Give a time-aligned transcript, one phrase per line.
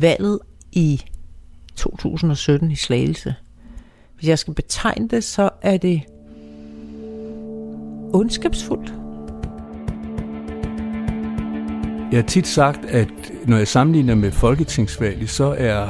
[0.00, 0.38] valget
[0.72, 1.02] i
[1.76, 3.34] 2017 i Slagelse.
[4.16, 6.02] Hvis jeg skal betegne det, så er det
[8.12, 8.94] ondskabsfuldt.
[12.12, 15.88] Jeg har tit sagt, at når jeg sammenligner med folketingsvalget, så er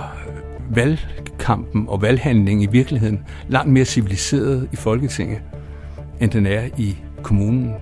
[0.70, 5.38] valgkampen og valghandlingen i virkeligheden langt mere civiliseret i Folketinget,
[6.20, 7.74] end den er i kommunen.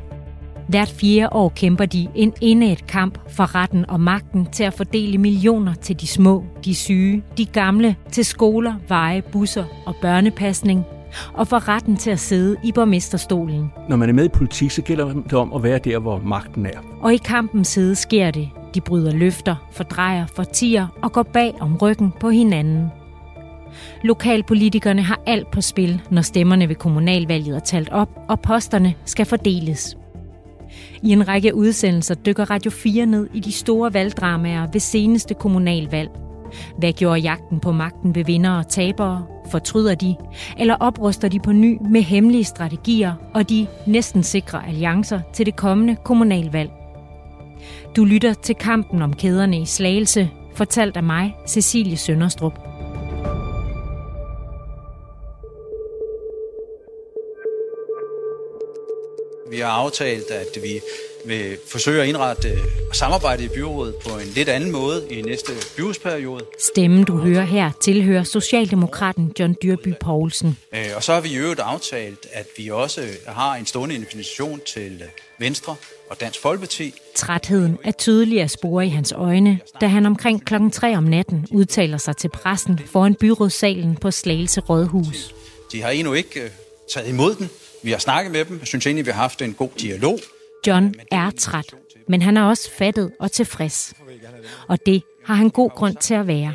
[0.69, 5.19] Hvert fjerde år kæmper de en indet kamp for retten og magten til at fordele
[5.19, 10.85] millioner til de små, de syge, de gamle, til skoler, veje, busser og børnepasning,
[11.33, 13.73] og for retten til at sidde i borgmesterstolen.
[13.89, 16.67] Når man er med i politik, så gælder det om at være der, hvor magten
[16.67, 16.79] er.
[17.01, 18.49] Og i kampens side sker det.
[18.75, 22.87] De bryder løfter, fordrejer, fortier og går bag om ryggen på hinanden.
[24.03, 29.27] Lokalpolitikerne har alt på spil, når stemmerne ved kommunalvalget er talt op, og posterne skal
[29.27, 29.98] fordeles.
[31.03, 36.11] I en række udsendelser dykker Radio 4 ned i de store valgdramaer ved seneste kommunalvalg.
[36.79, 39.27] Hvad gjorde jagten på magten ved vinder og tabere?
[39.51, 40.17] Fortryder de?
[40.59, 45.57] Eller opruster de på ny med hemmelige strategier og de næsten sikre alliancer til det
[45.57, 46.71] kommende kommunalvalg?
[47.97, 52.68] Du lytter til kampen om kæderne i Slagelse, fortalt af mig, Cecilie Sønderstrup.
[59.51, 60.81] Vi har aftalt, at vi
[61.25, 62.59] vil forsøge at indrette
[62.93, 66.45] samarbejde i byrådet på en lidt anden måde i næste byrådsperiode.
[66.59, 70.59] Stemmen, du hører her, tilhører Socialdemokraten John Dyrby Poulsen.
[70.75, 74.61] Øh, og så har vi i øvrigt aftalt, at vi også har en stående invitation
[74.67, 75.03] til
[75.39, 75.77] Venstre
[76.11, 76.95] og Dansk Folkeparti.
[77.15, 81.47] Trætheden er tydelig at spore i hans øjne, da han omkring klokken 3 om natten
[81.51, 85.35] udtaler sig til pressen foran byrådssalen på Slagelse Rådhus.
[85.73, 86.51] De har endnu ikke øh,
[86.95, 87.51] taget imod den,
[87.83, 88.59] vi har snakket med dem.
[88.59, 90.19] Jeg synes egentlig, vi har haft en god dialog.
[90.67, 91.75] John er træt,
[92.09, 93.95] men han er også fattet og tilfreds.
[94.69, 96.53] Og det har han god grund til at være.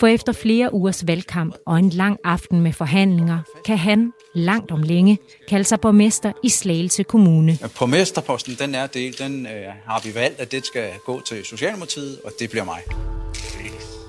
[0.00, 4.82] For efter flere ugers valgkamp og en lang aften med forhandlinger, kan han langt om
[4.82, 7.58] længe kalde sig borgmester i Slagelse Kommune.
[7.78, 9.52] Borgmesterposten, den er del, den øh,
[9.86, 12.80] har vi valgt, at det skal gå til Socialdemokratiet, og det bliver mig.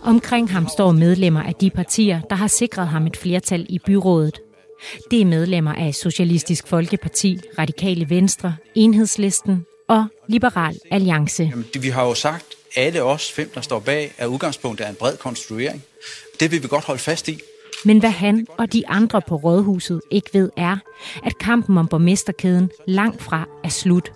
[0.03, 4.39] Omkring ham står medlemmer af de partier, der har sikret ham et flertal i byrådet.
[5.11, 11.43] Det er medlemmer af Socialistisk Folkeparti, Radikale Venstre, Enhedslisten og Liberal Alliance.
[11.43, 14.89] Jamen, det, vi har jo sagt, alle os fem, der står bag, er udgangspunktet af
[14.89, 15.83] en bred konstruering.
[16.39, 17.39] Det vil vi godt holde fast i.
[17.85, 20.77] Men hvad han og de andre på Rådhuset ikke ved er,
[21.23, 24.11] at kampen om borgmesterkæden langt fra er slut.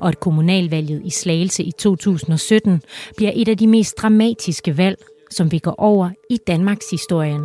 [0.00, 2.82] Og at kommunalvalget i Slagelse i 2017
[3.16, 4.98] bliver et af de mest dramatiske valg,
[5.30, 7.42] som vi går over i Danmarks historien.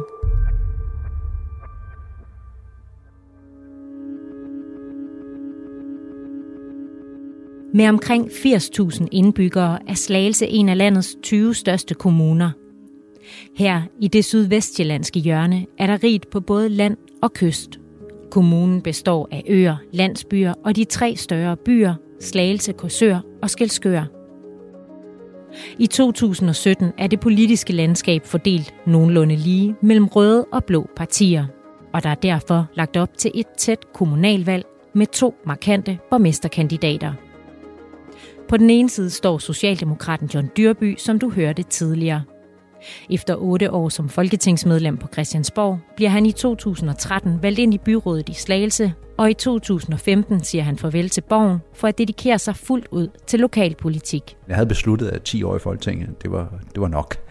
[7.73, 12.51] Med omkring 80.000 indbyggere er Slagelse en af landets 20 største kommuner.
[13.55, 17.79] Her i det sydvestjyllandske hjørne er der rigt på både land og kyst.
[18.31, 24.03] Kommunen består af øer, landsbyer og de tre større byer, Slagelse, Korsør og Skelskør.
[25.79, 31.45] I 2017 er det politiske landskab fordelt nogenlunde lige mellem røde og blå partier,
[31.93, 37.13] og der er derfor lagt op til et tæt kommunalvalg med to markante borgmesterkandidater–
[38.49, 42.23] på den ene side står Socialdemokraten John Dyrby, som du hørte tidligere.
[43.09, 48.29] Efter otte år som folketingsmedlem på Christiansborg, bliver han i 2013 valgt ind i byrådet
[48.29, 52.87] i Slagelse, og i 2015 siger han farvel til Borgen for at dedikere sig fuldt
[52.91, 54.37] ud til lokalpolitik.
[54.47, 57.26] Jeg havde besluttet, at 10 år i Folketinget, det var, det var nok.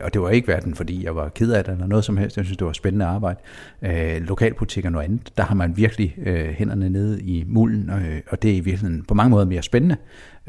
[0.00, 2.36] Og det var ikke hverken, fordi jeg var ked af det eller noget som helst.
[2.36, 3.38] Jeg synes, det var spændende arbejde.
[3.82, 8.20] Øh, lokalpolitik og noget andet, der har man virkelig øh, hænderne nede i mulden, øh,
[8.30, 9.96] og det er i virkeligheden på mange måder mere spændende,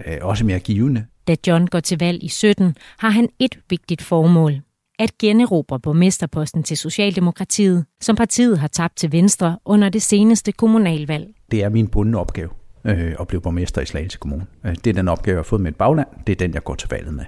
[0.07, 1.05] øh, også mere givende.
[1.27, 4.53] Da John går til valg i 17, har han et vigtigt formål.
[4.99, 11.27] At generobre borgmesterposten til Socialdemokratiet, som partiet har tabt til Venstre under det seneste kommunalvalg.
[11.51, 12.49] Det er min bundne opgave
[12.85, 14.45] øh, at blive borgmester i Slagelse Kommune.
[14.65, 16.07] Øh, det er den opgave, jeg har fået med et bagland.
[16.27, 17.25] Det er den, jeg går til valget med.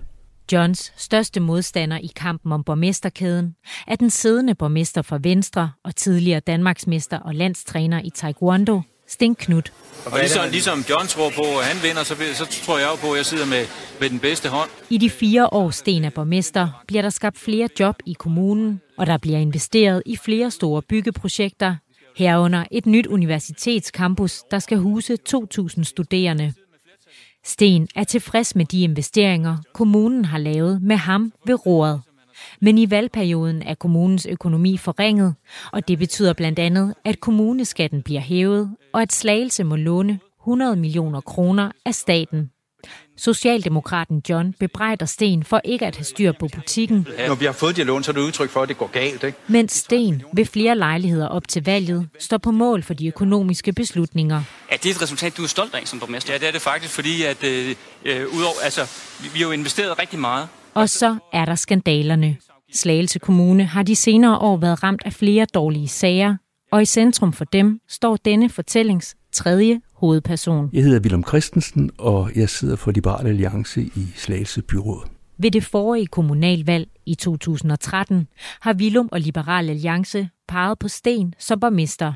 [0.51, 3.56] Johns største modstander i kampen om borgmesterkæden
[3.88, 9.74] er den siddende borgmester for Venstre og tidligere Danmarksmester og landstræner i Taekwondo, Sten Knudt.
[10.06, 13.12] Og ligesom, ligesom John tror på, at han vinder, så, så tror jeg jo på,
[13.12, 13.65] at jeg sidder med,
[14.00, 14.69] med den bedste hånd.
[14.89, 19.06] I de fire år Sten er borgmester, bliver der skabt flere job i kommunen, og
[19.07, 21.75] der bliver investeret i flere store byggeprojekter,
[22.15, 26.53] herunder et nyt universitetscampus, der skal huse 2.000 studerende.
[27.45, 32.01] Sten er tilfreds med de investeringer, kommunen har lavet med ham ved roret.
[32.62, 35.36] Men i valgperioden er kommunens økonomi forringet,
[35.71, 40.75] og det betyder blandt andet, at kommuneskatten bliver hævet, og at Slagelse må låne 100
[40.75, 42.51] millioner kroner af staten.
[43.19, 47.75] Socialdemokraten John bebrejder Sten for ikke at have styr på butikken, Når vi har fået
[47.75, 49.24] dialogen, så er det udtryk for, at det går galt.
[49.24, 49.38] Ikke?
[49.48, 54.42] mens Sten ved flere lejligheder op til valget står på mål for de økonomiske beslutninger.
[54.69, 56.33] Er det et resultat, du er stolt af som borgmester?
[56.33, 57.75] Ja, det er det faktisk, fordi at, øh,
[58.06, 58.81] øh, udover, altså,
[59.22, 60.48] vi, vi har jo investeret rigtig meget.
[60.74, 62.38] Og så er der skandalerne.
[62.74, 66.36] Slagelse Kommune har de senere år været ramt af flere dårlige sager,
[66.72, 70.69] og i centrum for dem står denne fortællings tredje hovedperson.
[70.74, 75.07] Jeg hedder Willem Christensen, og jeg sidder for Liberal Alliance i Slagelse Byråd.
[75.38, 78.28] Ved det forrige kommunalvalg i 2013
[78.62, 82.13] har Willum og Liberal Alliance peget på Sten som borgmester.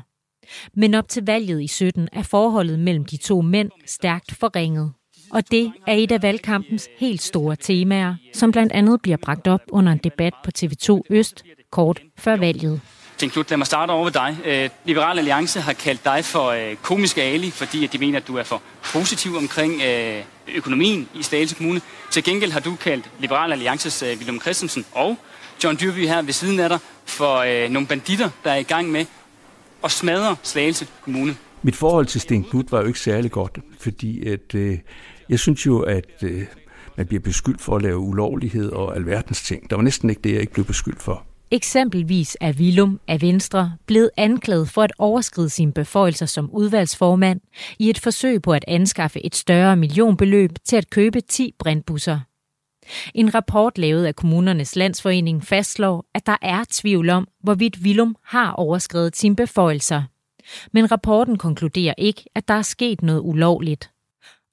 [0.74, 4.92] Men op til valget i 17 er forholdet mellem de to mænd stærkt forringet.
[5.30, 9.60] Og det er et af valgkampens helt store temaer, som blandt andet bliver bragt op
[9.70, 12.80] under en debat på TV2 Øst kort før valget.
[13.16, 14.36] Sten Klut, lad mig starte over ved dig.
[14.44, 18.28] Øh, Liberal Alliance har kaldt dig for øh, komisk Ali, fordi at de mener, at
[18.28, 20.22] du er for positiv omkring øh,
[20.54, 21.80] økonomien i Slagelse Kommune.
[22.10, 25.16] Til gengæld har du kaldt Liberal Alliances øh, Willem Christensen og
[25.64, 28.90] John Dyrby her ved siden af dig for øh, nogle banditter, der er i gang
[28.90, 29.06] med
[29.84, 31.36] at smadre Slagelse Kommune.
[31.62, 34.78] Mit forhold til Sten Knud var jo ikke særlig godt, fordi at, øh,
[35.28, 36.42] jeg synes jo, at øh,
[36.96, 39.70] man bliver beskyldt for at lave ulovlighed og alverdens ting.
[39.70, 41.26] Der var næsten ikke det, jeg ikke blev beskyldt for.
[41.50, 47.40] Eksempelvis er Willum af Venstre blevet anklaget for at overskride sine beføjelser som udvalgsformand
[47.78, 52.20] i et forsøg på at anskaffe et større millionbeløb til at købe 10 brintbusser.
[53.14, 58.52] En rapport lavet af kommunernes landsforening fastslår, at der er tvivl om, hvorvidt Willum har
[58.52, 60.02] overskrevet sine beføjelser.
[60.72, 63.90] Men rapporten konkluderer ikke, at der er sket noget ulovligt.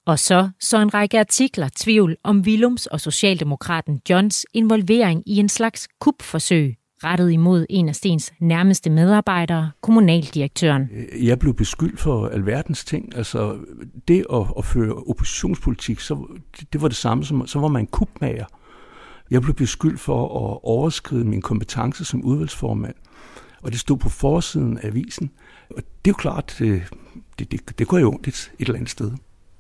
[0.06, 5.50] Og så så en række artikler tvivl om Willums og Socialdemokraten Johns involvering i en
[5.50, 10.90] slags kupforsøg, rettet imod en af Stens nærmeste medarbejdere, kommunaldirektøren.
[11.22, 13.16] Jeg blev beskyldt for alverdens ting.
[13.16, 13.58] Altså,
[14.08, 16.28] det at, at føre oppositionspolitik, så,
[16.60, 18.46] det, det var det samme som, så var man kupmager.
[19.32, 22.96] Jeg blev beskyldt for at overskride min kompetence som udvalgsformand.
[23.62, 25.32] Og det stod på forsiden af avisen.
[25.70, 26.84] Og det er jo klart, det,
[27.40, 29.12] det, det, det går jo ondt et, et eller andet sted.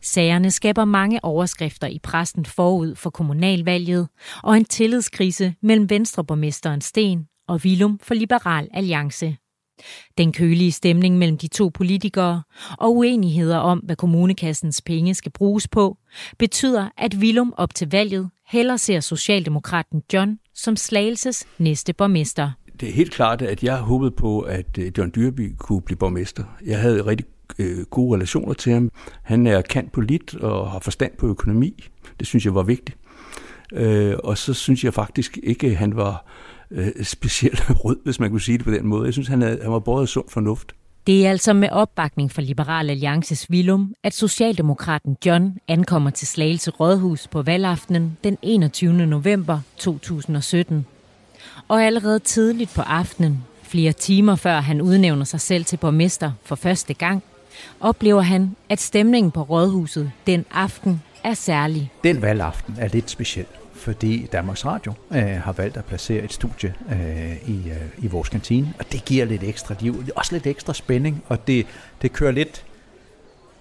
[0.03, 4.07] Sagerne skaber mange overskrifter i pressen forud for kommunalvalget
[4.43, 9.35] og en tillidskrise mellem Venstreborgmesteren Sten og Willum for Liberal Alliance.
[10.17, 12.43] Den kølige stemning mellem de to politikere
[12.77, 15.97] og uenigheder om, hvad kommunekassens penge skal bruges på,
[16.39, 22.51] betyder, at Willum op til valget heller ser Socialdemokraten John som Slagelses næste borgmester.
[22.79, 26.43] Det er helt klart, at jeg håbede på, at øh, John Dyrby kunne blive borgmester.
[26.65, 27.25] Jeg havde rigtig
[27.59, 28.91] øh, gode relationer til ham.
[29.23, 31.83] Han er kant på lidt og har forstand på økonomi.
[32.19, 32.97] Det synes jeg var vigtigt.
[33.73, 36.25] Øh, og så synes jeg faktisk ikke, at han var
[36.71, 39.05] øh, specielt rød, hvis man kunne sige det på den måde.
[39.05, 40.73] Jeg synes, han, havde, han var både sund fornuft.
[41.07, 46.71] Det er altså med opbakning fra Liberal Alliances Willum, at Socialdemokraten John ankommer til Slagelse
[46.71, 48.93] Rådhus på valgaftenen den 21.
[48.93, 50.85] november 2017.
[51.67, 56.55] Og allerede tidligt på aftenen, flere timer før han udnævner sig selv til borgmester for
[56.55, 57.23] første gang,
[57.79, 61.91] oplever han, at stemningen på Rådhuset den aften er særlig.
[62.03, 63.45] Den valgaften er lidt speciel,
[63.81, 68.29] fordi Danmarks Radio øh, har valgt at placere et studie øh, i, øh, i vores
[68.29, 71.65] kantine, og det giver lidt ekstra liv, også lidt ekstra spænding, og det,
[72.01, 72.65] det kører lidt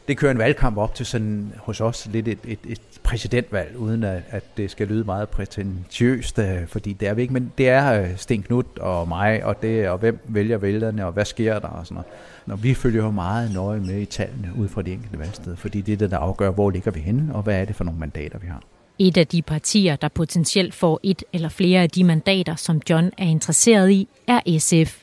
[0.08, 4.04] det kører en valgkamp op til sådan hos os lidt et, et, et præsidentvalg, uden
[4.04, 7.68] at, at det skal lyde meget prætentiøst, øh, fordi det er vi ikke, men det
[7.68, 11.58] er øh, Sten Knut og mig, og, det, og hvem vælger vælgerne, og hvad sker
[11.58, 12.06] der og sådan noget.
[12.46, 15.80] Når vi følger jo meget nøje med i tallene ud fra de enkelte valgsteder, fordi
[15.80, 18.00] det er det, der afgør, hvor ligger vi henne, og hvad er det for nogle
[18.00, 18.62] mandater, vi har.
[19.02, 23.10] Et af de partier, der potentielt får et eller flere af de mandater, som John
[23.18, 25.02] er interesseret i, er SF.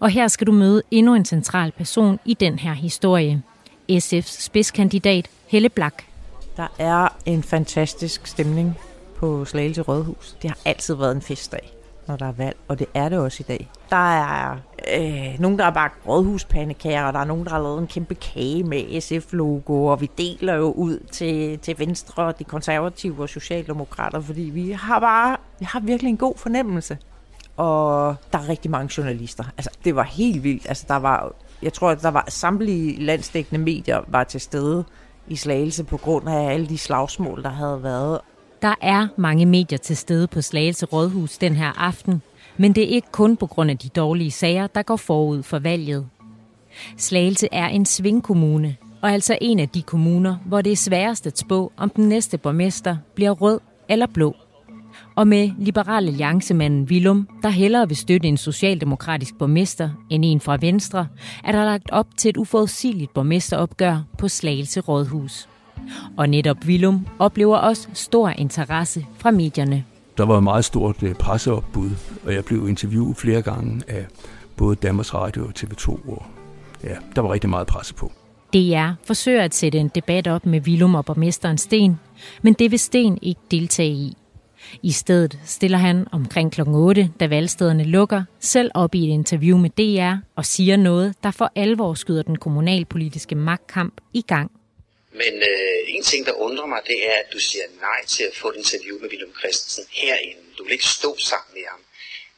[0.00, 3.42] Og her skal du møde endnu en central person i den her historie.
[3.92, 6.02] SF's spidskandidat Helle Blak.
[6.56, 8.78] Der er en fantastisk stemning
[9.16, 10.36] på Slagelse Rådhus.
[10.42, 11.72] Det har altid været en festdag,
[12.10, 13.70] når der er valg, og det er det også i dag.
[13.90, 14.56] Der er
[14.98, 18.14] øh, nogen, der har bagt rådhuspandekager, og der er nogen, der har lavet en kæmpe
[18.14, 24.20] kage med SF-logo, og vi deler jo ud til, til Venstre, de konservative og socialdemokrater,
[24.20, 26.98] fordi vi har bare, vi har virkelig en god fornemmelse.
[27.56, 29.44] Og der er rigtig mange journalister.
[29.56, 30.68] Altså, det var helt vildt.
[30.68, 34.84] Altså, der var jeg tror, at der var samtlige landsdækkende medier var til stede
[35.28, 38.20] i Slagelse på grund af alle de slagsmål, der havde været.
[38.62, 42.22] Der er mange medier til stede på Slagelse Rådhus den her aften,
[42.56, 45.58] men det er ikke kun på grund af de dårlige sager, der går forud for
[45.58, 46.06] valget.
[46.96, 51.38] Slagelse er en svingkommune, og altså en af de kommuner, hvor det er sværest at
[51.38, 54.36] spå, om den næste borgmester bliver rød eller blå.
[55.16, 60.58] Og med Liberal Alliancemanden Willum, der hellere vil støtte en socialdemokratisk borgmester end en fra
[60.60, 61.06] Venstre,
[61.44, 65.49] er der lagt op til et uforudsigeligt borgmesteropgør på Slagelse Rådhus.
[66.16, 69.84] Og netop Vilum oplever også stor interesse fra medierne.
[70.16, 71.90] Der var et meget stort øh, presseopbud,
[72.24, 74.06] og jeg blev interviewet flere gange af
[74.56, 75.88] både Danmarks Radio og TV2.
[75.88, 76.26] Og
[76.84, 78.12] ja, der var rigtig meget presse på.
[78.54, 82.00] DR forsøger at sætte en debat op med Vilum og borgmesteren Sten,
[82.42, 84.16] men det vil Sten ikke deltage i.
[84.82, 86.60] I stedet stiller han omkring kl.
[86.66, 91.30] 8, da valgstederne lukker, selv op i et interview med DR og siger noget, der
[91.30, 94.50] for alvor skyder den kommunalpolitiske magtkamp i gang.
[95.12, 98.36] Men øh, en ting, der undrer mig, det er, at du siger nej til at
[98.36, 100.42] få et interview med Willem Christensen herinde.
[100.58, 101.84] Du vil ikke stå sammen med ham.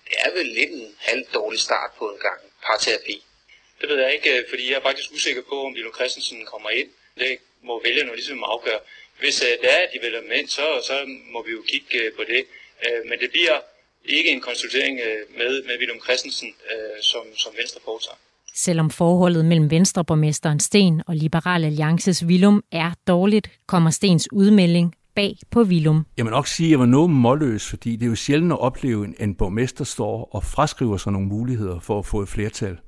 [0.05, 3.25] Det er vel lidt en halv dårlig start på en gang parterapi.
[3.81, 6.71] Det ved jeg ikke, øh, fordi jeg er faktisk usikker på, om Willem Christensen kommer
[6.71, 6.91] ind.
[7.19, 8.81] Det må vælgerne ligesom afgøre.
[9.19, 11.99] Hvis øh, det er, at de vælger dem ind, så, så må vi jo kigge
[11.99, 12.47] øh, på det.
[12.87, 13.61] Øh, men det bliver
[14.05, 18.17] ikke en konsultering øh, med, med Willem Christensen, øh, som, som Venstre foretager.
[18.55, 25.37] Selvom forholdet mellem Venstreborgmesteren Sten og Liberal Alliances Vilum er dårligt, kommer Stens udmelding bag
[25.51, 26.07] på Vilum.
[26.17, 28.61] Jeg må nok sige, at jeg var noget målløs, fordi det er jo sjældent at
[28.61, 32.79] opleve, at en borgmester står og fraskriver sig nogle muligheder for at få et flertal.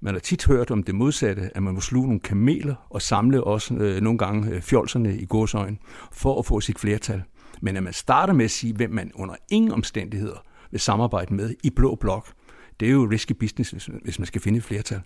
[0.00, 3.44] Man har tit hørt om det modsatte, at man må sluge nogle kameler og samle
[3.44, 5.78] også øh, nogle gange øh, fjolserne i godsøjen
[6.12, 7.22] for at få sit flertal.
[7.62, 11.54] Men at man starter med at sige, hvem man under ingen omstændigheder vil samarbejde med
[11.64, 12.32] i blå blok,
[12.80, 15.00] det er jo risky business, hvis, man skal finde et flertal.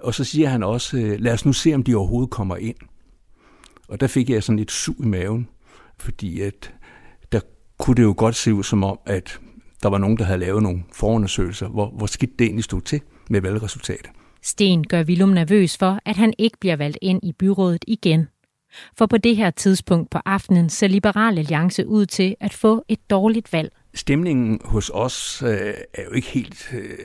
[0.00, 2.76] Og så siger han også, øh, lad os nu se, om de overhovedet kommer ind.
[3.88, 5.48] Og der fik jeg sådan et sug i maven,
[5.98, 6.74] fordi at
[7.32, 7.40] der
[7.78, 9.40] kunne det jo godt se ud som om, at
[9.82, 13.00] der var nogen, der havde lavet nogle forundersøgelser, hvor, hvor skidt det egentlig stod til
[13.30, 14.10] med valgresultatet.
[14.42, 18.28] Sten gør Willum nervøs for, at han ikke bliver valgt ind i byrådet igen.
[18.98, 23.10] For på det her tidspunkt på aftenen ser Liberal Alliance ud til at få et
[23.10, 23.72] dårligt valg.
[23.94, 26.98] Stemningen hos os øh, er jo ikke helt øh,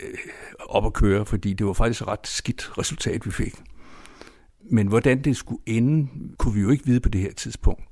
[0.70, 3.54] op at køre, fordi det var faktisk et ret skidt resultat, vi fik.
[4.72, 7.84] Men hvordan det skulle ende, kunne vi jo ikke vide på det her tidspunkt.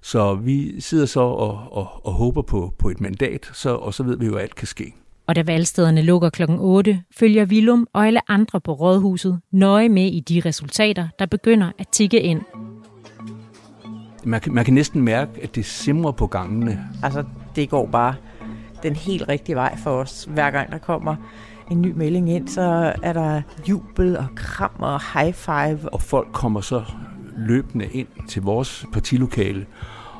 [0.00, 4.02] Så vi sidder så og, og, og håber på, på et mandat, så, og så
[4.02, 4.94] ved vi jo, at alt kan ske.
[5.26, 6.42] Og da valgstederne lukker kl.
[6.48, 11.72] 8, følger Vilum og alle andre på rådhuset nøje med i de resultater, der begynder
[11.78, 12.40] at tikke ind.
[14.24, 16.88] Man kan, man kan næsten mærke, at det simrer på gangene.
[17.02, 17.24] Altså,
[17.56, 18.14] det går bare
[18.82, 20.28] den helt rigtige vej for os.
[20.30, 21.16] Hver gang der kommer
[21.70, 25.78] en ny melding ind, så er der jubel og kram og high five.
[25.92, 26.82] Og folk kommer så
[27.36, 29.66] løbende ind til vores partilokale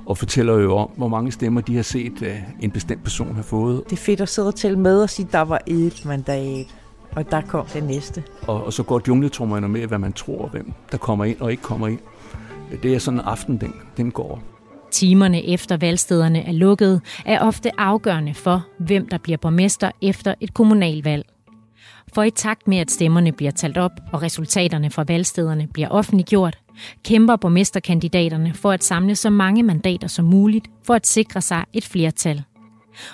[0.06, 3.42] og fortæller jo om, hvor mange stemmer de har set, at en bestemt person har
[3.42, 3.84] fået.
[3.84, 6.66] Det er fedt at sidde og tælle med og sige, der var et mandat,
[7.16, 8.22] og der kom det næste.
[8.46, 11.62] Og, og så går jungletrummerne med, hvad man tror, hvem der kommer ind og ikke
[11.62, 11.98] kommer ind.
[12.82, 14.42] Det er sådan en aften, den, den går.
[14.92, 20.54] Timerne efter valgstederne er lukket, er ofte afgørende for, hvem der bliver borgmester efter et
[20.54, 21.24] kommunalvalg.
[22.14, 26.58] For i takt med, at stemmerne bliver talt op og resultaterne fra valgstederne bliver offentliggjort,
[27.04, 31.84] kæmper borgmesterkandidaterne for at samle så mange mandater som muligt for at sikre sig et
[31.84, 32.42] flertal.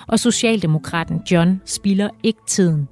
[0.07, 2.87] Og Socialdemokraten John spilder ikke tiden.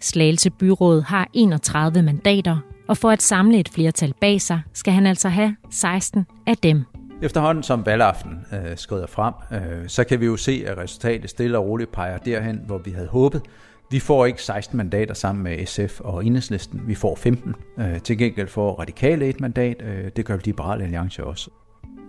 [0.00, 5.06] Slagelse Byråd har 31 mandater, og for at samle et flertal bag sig, skal han
[5.06, 6.91] altså have 16 af dem.
[7.22, 11.58] Efterhånden som valgaften øh, skrider frem, øh, så kan vi jo se, at resultatet stille
[11.58, 13.42] og roligt peger derhen, hvor vi havde håbet.
[13.90, 16.82] Vi får ikke 16 mandater sammen med SF og Enhedslisten.
[16.86, 17.54] Vi får 15.
[17.78, 19.82] Øh, til gengæld får Radikale et mandat.
[19.82, 21.50] Øh, det gør Liberale Alliance også.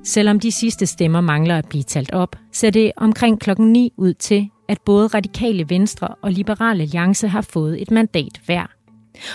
[0.03, 4.13] Selvom de sidste stemmer mangler at blive talt op, ser det omkring klokken 9 ud
[4.13, 8.65] til, at både Radikale Venstre og Liberale Alliance har fået et mandat hver.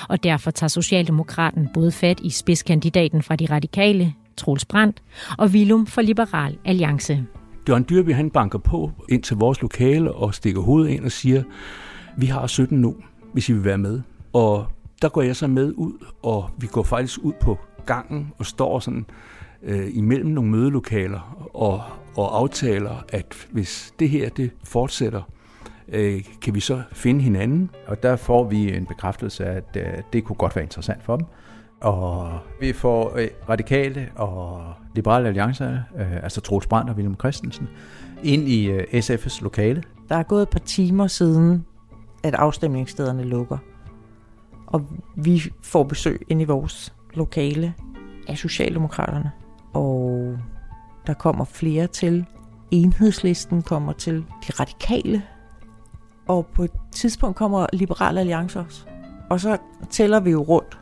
[0.08, 5.02] Og derfor tager Socialdemokraten både fat i spidskandidaten fra de radikale, Troels Brandt,
[5.38, 7.26] og Vilum for Liberal Alliance.
[7.68, 11.42] Jørgen Dyrby han banker på ind til vores lokale og stikker hovedet ind og siger,
[12.16, 12.96] vi har 17 nu,
[13.32, 14.00] hvis I vil være med.
[14.32, 14.66] Og
[15.02, 15.92] der går jeg så med ud,
[16.22, 19.06] og vi går faktisk ud på gangen og står sådan
[19.62, 21.82] øh, imellem nogle mødelokaler og,
[22.16, 25.22] og aftaler, at hvis det her det fortsætter,
[25.88, 27.70] øh, kan vi så finde hinanden.
[27.86, 31.16] Og der får vi en bekræftelse af, at øh, det kunne godt være interessant for
[31.16, 31.26] dem.
[31.80, 37.68] Og vi får øh, radikale og liberale alliancer, øh, altså Troels Brandt og William Christensen,
[38.22, 39.82] ind i øh, SF's lokale.
[40.08, 41.64] Der er gået et par timer siden,
[42.22, 43.58] at afstemningsstederne lukker.
[44.66, 47.74] Og vi får besøg ind i vores lokale
[48.28, 49.30] af Socialdemokraterne.
[49.72, 50.38] Og
[51.06, 52.24] der kommer flere til.
[52.70, 54.16] Enhedslisten kommer til.
[54.16, 55.22] De radikale.
[56.26, 58.86] Og på et tidspunkt kommer Liberale Alliance også.
[59.30, 59.56] Og så
[59.90, 60.78] tæller vi jo rundt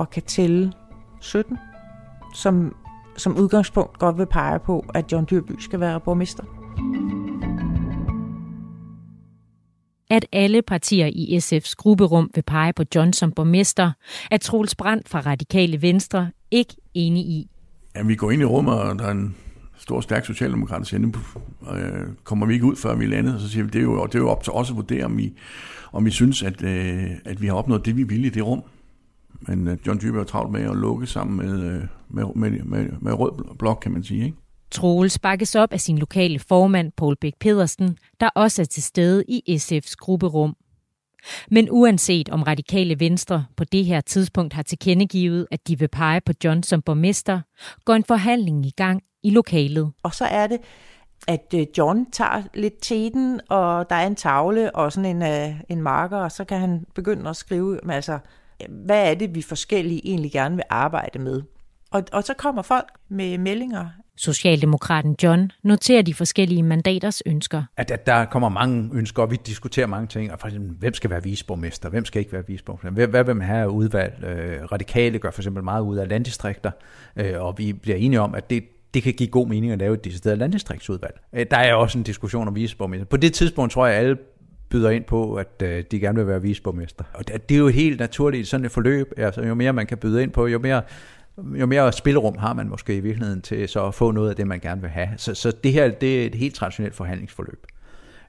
[0.00, 0.72] og kan tælle
[1.20, 1.58] 17,
[2.34, 2.74] som
[3.16, 6.44] som udgangspunkt godt vil pege på, at John Dyrby skal være borgmester.
[10.10, 13.92] At alle partier i SF's grupperum vil pege på John som borgmester,
[14.30, 17.50] er Troels Brandt fra Radikale Venstre ikke enig i.
[17.96, 19.36] Ja, vi går ind i rummet, og der er en
[19.78, 21.12] stor, stærk socialdemokrat, der siger, nu
[21.72, 23.34] øh, kommer vi ikke ud, før vi er landet.
[23.34, 25.04] Og så siger vi, det er jo, det er jo op til os at vurdere,
[25.04, 25.32] om vi,
[25.92, 28.62] om vi synes, at, øh, at vi har opnået det, vi ville i det rum.
[29.40, 32.86] Men øh, John Dyrby er travlt med at lukke sammen med, øh, med, med, med,
[33.00, 34.24] med rød blok, kan man sige.
[34.24, 34.36] Ikke?
[34.70, 39.24] Troels bakkes op af sin lokale formand, Paul Bæk Pedersen, der også er til stede
[39.28, 40.56] i SF's grupperum.
[41.50, 46.20] Men uanset om radikale venstre på det her tidspunkt har tilkendegivet, at de vil pege
[46.20, 47.40] på John som borgmester,
[47.84, 49.92] går en forhandling i gang i lokalet.
[50.02, 50.58] Og så er det,
[51.28, 55.82] at øh, John tager lidt teten, og der er en tavle og sådan en, en
[55.82, 58.18] marker, og så kan han begynde at skrive, altså,
[58.68, 61.42] hvad er det, vi forskellige egentlig gerne vil arbejde med.
[61.90, 63.88] Og, og så kommer folk med meldinger.
[64.16, 67.62] Socialdemokraten John noterer de forskellige mandaters ønsker.
[67.76, 70.32] At, at der kommer mange ønsker, og vi diskuterer mange ting.
[70.32, 71.88] Og for eksempel, hvem skal være visborgmester?
[71.88, 72.90] Hvem skal ikke være visborgmester?
[72.90, 74.24] Hvad, hvad vil man have udvalg?
[74.24, 76.70] Øh, radikale gør for eksempel meget ud af landdistrikter,
[77.16, 78.64] øh, og vi bliver enige om, at det,
[78.94, 81.20] det kan give god mening at lave et decideret landdistriktsudvalg.
[81.32, 83.06] Øh, der er også en diskussion om visborgmester.
[83.06, 84.16] På det tidspunkt tror jeg, at alle
[84.70, 87.04] byder ind på, at øh, de gerne vil være visborgmester.
[87.14, 89.12] Og det, det er jo helt naturligt sådan et forløb.
[89.16, 90.82] Altså, jo mere man kan byde ind på, jo mere
[91.54, 94.46] jo mere spillerum har man måske i virkeligheden til så at få noget af det,
[94.46, 95.08] man gerne vil have.
[95.16, 97.66] Så, så det her det er et helt traditionelt forhandlingsforløb.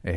[0.07, 0.13] Øh,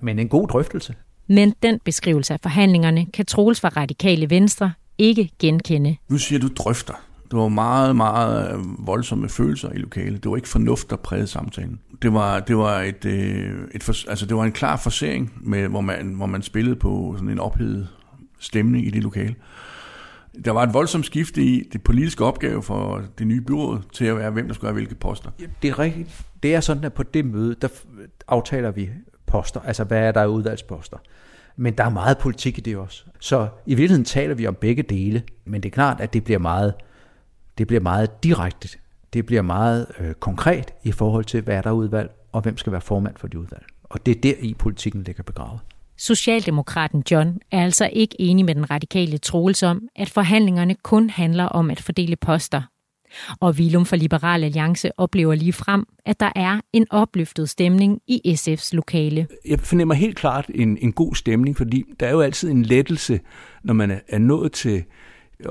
[0.00, 0.94] men en god drøftelse.
[1.26, 5.96] Men den beskrivelse af forhandlingerne kan Troels fra Radikale Venstre ikke genkende.
[6.08, 6.94] Nu siger du drøfter.
[7.34, 10.22] Det var meget, meget øh, voldsomme følelser i lokalet.
[10.22, 11.80] Det var ikke fornuft, der prægede samtalen.
[12.02, 15.68] Det var, det var, et, øh, et for, altså det var en klar forsering, med,
[15.68, 17.88] hvor, man, hvor man spillede på sådan en ophedet
[18.38, 19.34] stemning i det lokale.
[20.44, 24.16] Der var et voldsomt skifte i det politiske opgave for det nye byråd til at
[24.16, 25.30] være, hvem der skulle have hvilke poster.
[25.62, 26.22] Det er rigtigt.
[26.42, 27.68] Det er sådan, at på det møde, der
[28.28, 28.90] aftaler vi
[29.26, 29.60] poster.
[29.60, 30.96] Altså, hvad er der af udvalgsposter?
[31.56, 33.04] Men der er meget politik i det også.
[33.20, 36.38] Så i virkeligheden taler vi om begge dele, men det er klart, at det bliver
[36.38, 36.74] meget,
[37.58, 38.68] det bliver meget direkte.
[39.12, 42.72] Det bliver meget øh, konkret i forhold til, hvad er der udvalg, og hvem skal
[42.72, 43.64] være formand for de udvalg.
[43.84, 45.60] Og det er der i politikken ligger begravet.
[45.96, 51.44] Socialdemokraten John er altså ikke enig med den radikale Troels om, at forhandlingerne kun handler
[51.44, 52.62] om at fordele poster.
[53.40, 58.36] Og Vilum for Liberal Alliance oplever lige frem, at der er en opløftet stemning i
[58.40, 59.26] SF's lokale.
[59.48, 63.20] Jeg fornemmer helt klart en, en god stemning, fordi der er jo altid en lettelse,
[63.64, 64.84] når man er nået til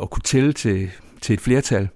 [0.01, 0.89] at kunne tælle til,
[1.23, 1.89] til et flertal.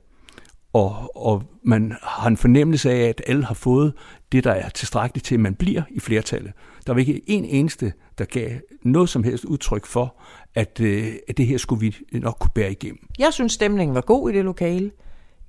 [0.74, 3.94] Og, og man har en fornemmelse af, at alle har fået
[4.32, 6.54] det, der er tilstrækkeligt til, at man bliver i flertallet.
[6.88, 10.16] Der var ikke en eneste, der gav noget som helst udtryk for,
[10.56, 13.08] at, øh, at det her skulle vi nok kunne bære igennem.
[13.20, 14.92] Jeg synes, stemningen var god i det lokale,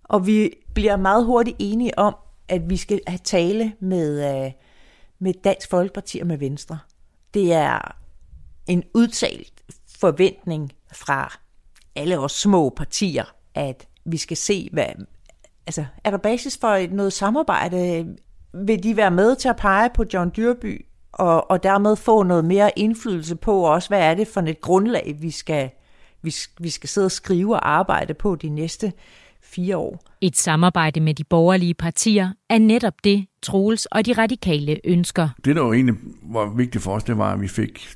[0.05, 2.17] og vi bliver meget hurtigt enige om,
[2.49, 4.53] at vi skal have tale med, øh,
[5.19, 6.79] med Dansk Folkeparti og med Venstre.
[7.35, 7.97] Det er
[8.67, 9.53] en udtalt
[10.01, 11.39] forventning fra
[11.97, 14.87] alle os små partier, at vi skal se, hvad,
[15.67, 18.07] altså, er der basis for noget samarbejde?
[18.53, 22.45] Vil de være med til at pege på John Dyrby og, og dermed få noget
[22.45, 25.71] mere indflydelse på også, hvad er det for et grundlag, vi skal,
[26.23, 28.93] vi, vi skal sidde og skrive og arbejde på de næste
[29.43, 30.01] fire år.
[30.21, 35.29] Et samarbejde med de borgerlige partier er netop det, Troels og de radikale ønsker.
[35.45, 37.89] Det, der jo egentlig var vigtigt for os, det var, at vi fik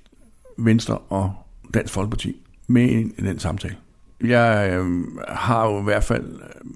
[0.58, 1.32] Venstre og
[1.74, 2.36] Dansk Folkeparti
[2.66, 3.76] med i den samtale.
[4.22, 6.70] Jeg øh, har jo i hvert fald øh,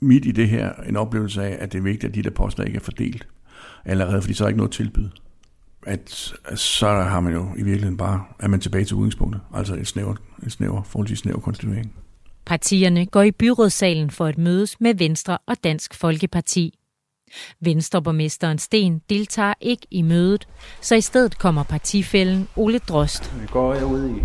[0.00, 2.64] midt i det her en oplevelse af, at det er vigtigt, at de der poster
[2.64, 3.28] ikke er fordelt
[3.84, 5.08] allerede, fordi så er ikke noget tilbud
[5.86, 9.86] at så har man jo i virkeligheden bare, er man tilbage til udgangspunktet, altså et
[9.86, 11.92] snævert, et snæver, forholdsvis snæver konstituering.
[12.46, 16.78] Partierne går i byrådssalen for at mødes med Venstre og Dansk Folkeparti.
[17.60, 20.48] Venstreborgmesteren Sten deltager ikke i mødet,
[20.80, 23.40] så i stedet kommer partifælden Ole Drost.
[23.40, 24.22] Vi går ud i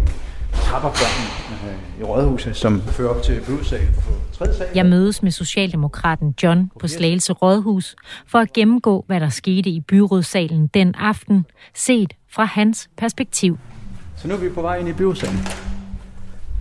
[0.54, 4.68] trappeopgangen øh, i Rådhuset, som fører op til byrådssalen på tredje sal.
[4.76, 7.96] Jeg mødes med Socialdemokraten John på Slagelse Rådhus
[8.28, 13.58] for at gennemgå, hvad der skete i byrådssalen den aften, set fra hans perspektiv.
[14.18, 15.40] Så nu er vi på vej ind i byrådssalen.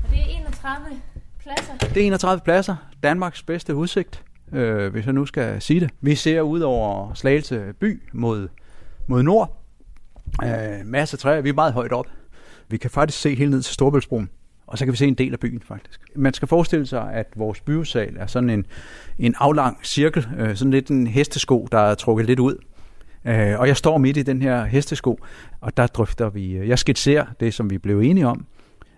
[0.04, 0.86] Og det er 31
[1.42, 1.88] pladser?
[1.94, 2.76] Det er 31 pladser.
[3.02, 4.22] Danmarks bedste udsigt,
[4.52, 5.90] øh, hvis jeg nu skal sige det.
[6.00, 8.48] Vi ser ud over Slagelse by mod,
[9.06, 9.62] mod nord.
[10.44, 10.48] Øh,
[10.84, 11.40] masser af træer.
[11.40, 12.06] Vi er meget højt op.
[12.70, 14.30] Vi kan faktisk se helt ned til Storbæltsbroen,
[14.66, 16.00] og så kan vi se en del af byen faktisk.
[16.16, 18.66] Man skal forestille sig, at vores byhusal er sådan en,
[19.18, 22.56] en aflang cirkel, øh, sådan lidt en hestesko, der er trukket lidt ud.
[23.24, 25.18] Øh, og jeg står midt i den her hestesko,
[25.60, 28.46] og der drøfter vi, øh, jeg skitserer det, som vi blev enige om,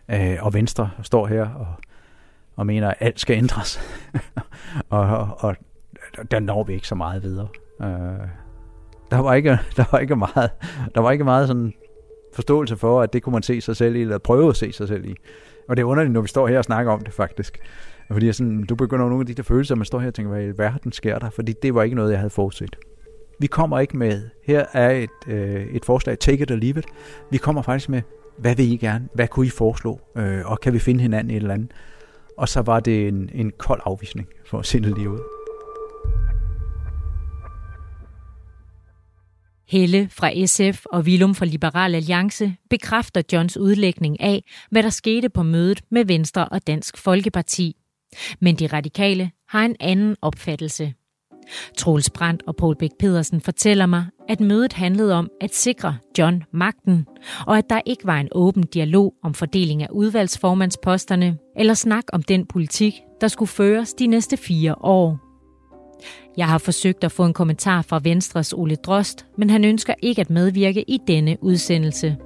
[0.08, 1.66] øh, og Venstre står her og,
[2.56, 3.80] og mener, at alt skal ændres.
[4.88, 5.56] og, og, og
[6.30, 7.48] der når vi ikke så meget videre.
[7.82, 7.88] Øh,
[9.10, 10.50] der var ikke, der var ikke meget,
[10.94, 11.72] der var ikke meget sådan
[12.32, 14.88] forståelse for, at det kunne man se sig selv i, eller prøve at se sig
[14.88, 15.14] selv i.
[15.68, 17.58] Og det er underligt, når vi står her og snakker om det faktisk.
[18.12, 20.32] Fordi jeg sådan, du begynder nogle af de der følelser, man står her og tænker,
[20.32, 21.30] hvad i verden sker der?
[21.30, 22.76] Fordi det var ikke noget, jeg havde forudset.
[23.38, 26.84] Vi kommer ikke med, her er et, øh, et forslag, take it or leave it.
[27.30, 28.02] Vi kommer faktisk med,
[28.38, 29.08] hvad vil I gerne?
[29.14, 30.00] Hvad kunne I foreslå?
[30.16, 31.72] Øh, og kan vi finde hinanden i et eller andet?
[32.36, 35.41] Og så var det en, en kold afvisning, for at se det lige ud.
[39.72, 45.28] Helle fra SF og Vilum fra Liberal Alliance bekræfter Johns udlægning af, hvad der skete
[45.28, 47.76] på mødet med Venstre og Dansk Folkeparti.
[48.40, 50.94] Men de radikale har en anden opfattelse.
[51.78, 56.44] Troels Brandt og Paul Bæk Pedersen fortæller mig, at mødet handlede om at sikre John
[56.52, 57.06] magten,
[57.46, 62.22] og at der ikke var en åben dialog om fordeling af udvalgsformandsposterne eller snak om
[62.22, 65.31] den politik, der skulle føres de næste fire år.
[66.36, 70.20] Jeg har forsøgt at få en kommentar fra Venstres Ole Drost, men han ønsker ikke
[70.20, 72.16] at medvirke i denne udsendelse.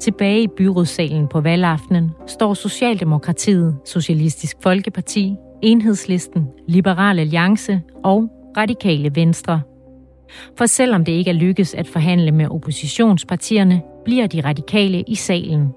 [0.00, 9.60] Tilbage i byrådssalen på valgaftenen står Socialdemokratiet, Socialistisk Folkeparti, Enhedslisten, Liberal Alliance og Radikale Venstre.
[10.58, 15.68] For selvom det ikke er lykkes at forhandle med oppositionspartierne, bliver de radikale i salen.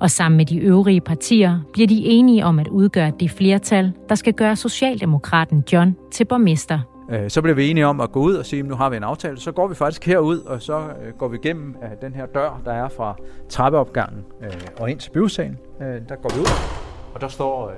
[0.00, 4.14] Og sammen med de øvrige partier bliver de enige om at udgøre det flertal, der
[4.14, 6.78] skal gøre Socialdemokraten John til borgmester.
[7.10, 8.96] Øh, så blev vi enige om at gå ud og sige, at nu har vi
[8.96, 9.40] en aftale.
[9.40, 12.60] Så går vi faktisk herud, og så øh, går vi igennem øh, den her dør,
[12.64, 13.16] der er fra
[13.48, 14.24] trappeopgangen
[14.80, 15.58] og ind til byvsalen.
[15.80, 16.46] Der går vi ud,
[17.14, 17.72] og der står,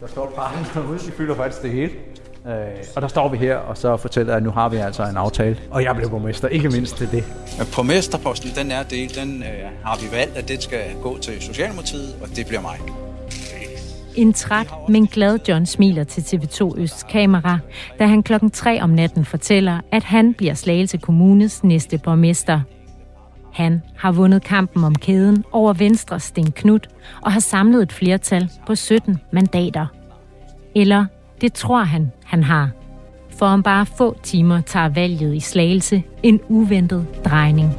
[0.00, 0.98] der står parken derude.
[0.98, 1.90] De fylder faktisk det hele.
[2.96, 5.56] Og der står vi her, og så fortæller at nu har vi altså en aftale.
[5.70, 7.24] Og jeg blev borgmester, ikke mindst til det.
[7.74, 9.48] På mesterposten, den er det, den øh,
[9.84, 12.78] har vi valgt, at det skal gå til Socialdemokratiet, og det bliver mig.
[14.16, 17.58] En træt, men glad John smiler til TV2 Østs kamera,
[17.98, 22.60] da han klokken 3 om natten fortæller, at han bliver Slagelse Kommunes næste borgmester.
[23.52, 26.88] Han har vundet kampen om kæden over Venstre Sten Knut
[27.22, 29.86] og har samlet et flertal på 17 mandater.
[30.74, 31.06] Eller
[31.40, 32.70] det tror han, han har.
[33.38, 37.70] For om bare få timer tager valget i Slagelse en uventet drejning.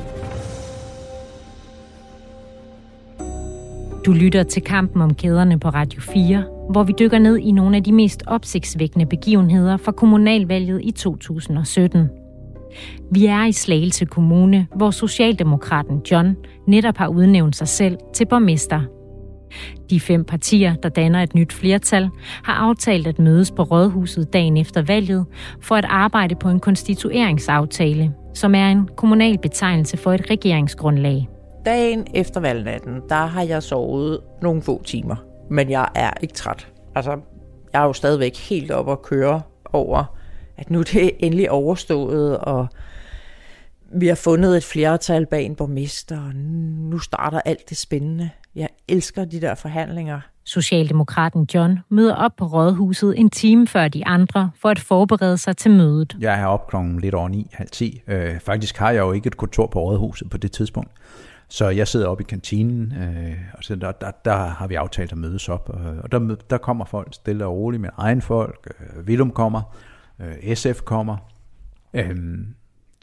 [4.06, 7.78] Du lytter til kampen om kæderne på Radio 4, hvor vi dykker ned i nogle
[7.78, 12.10] af de mest opsigtsvækkende begivenheder fra kommunalvalget i 2017.
[13.12, 16.36] Vi er i Slagelse Kommune, hvor Socialdemokraten John
[16.68, 18.97] netop har udnævnt sig selv til borgmester.
[19.90, 22.10] De fem partier, der danner et nyt flertal,
[22.44, 25.26] har aftalt at mødes på Rådhuset dagen efter valget
[25.62, 31.28] for at arbejde på en konstitueringsaftale, som er en kommunal betegnelse for et regeringsgrundlag
[31.68, 35.16] dagen efter valgnatten, der har jeg sovet nogle få timer.
[35.50, 36.68] Men jeg er ikke træt.
[36.96, 37.12] Altså,
[37.74, 39.42] jeg er jo stadigvæk helt op at køre
[39.74, 40.04] over,
[40.58, 42.68] at nu det er endelig overstået, og
[43.92, 48.30] vi har fundet et flertal bag en borgmester, og nu starter alt det spændende.
[48.56, 50.20] Jeg elsker de der forhandlinger.
[50.44, 55.58] Socialdemokraten John møder op på rådhuset en time før de andre for at forberede sig
[55.58, 56.18] til mødet.
[56.20, 58.02] Jeg er op klokken lidt over 9, halv 10.
[58.08, 60.92] Øh, faktisk har jeg jo ikke et kontor på rådhuset på det tidspunkt.
[61.50, 65.12] Så jeg sidder oppe i kantinen, øh, og så der, der, der har vi aftalt
[65.12, 65.70] at mødes op.
[65.70, 68.68] Og, og der, der kommer folk stille og roligt, med egen folk.
[68.80, 69.62] Øh, Willum kommer,
[70.20, 71.18] øh, SF kommer.
[71.94, 72.16] Øh,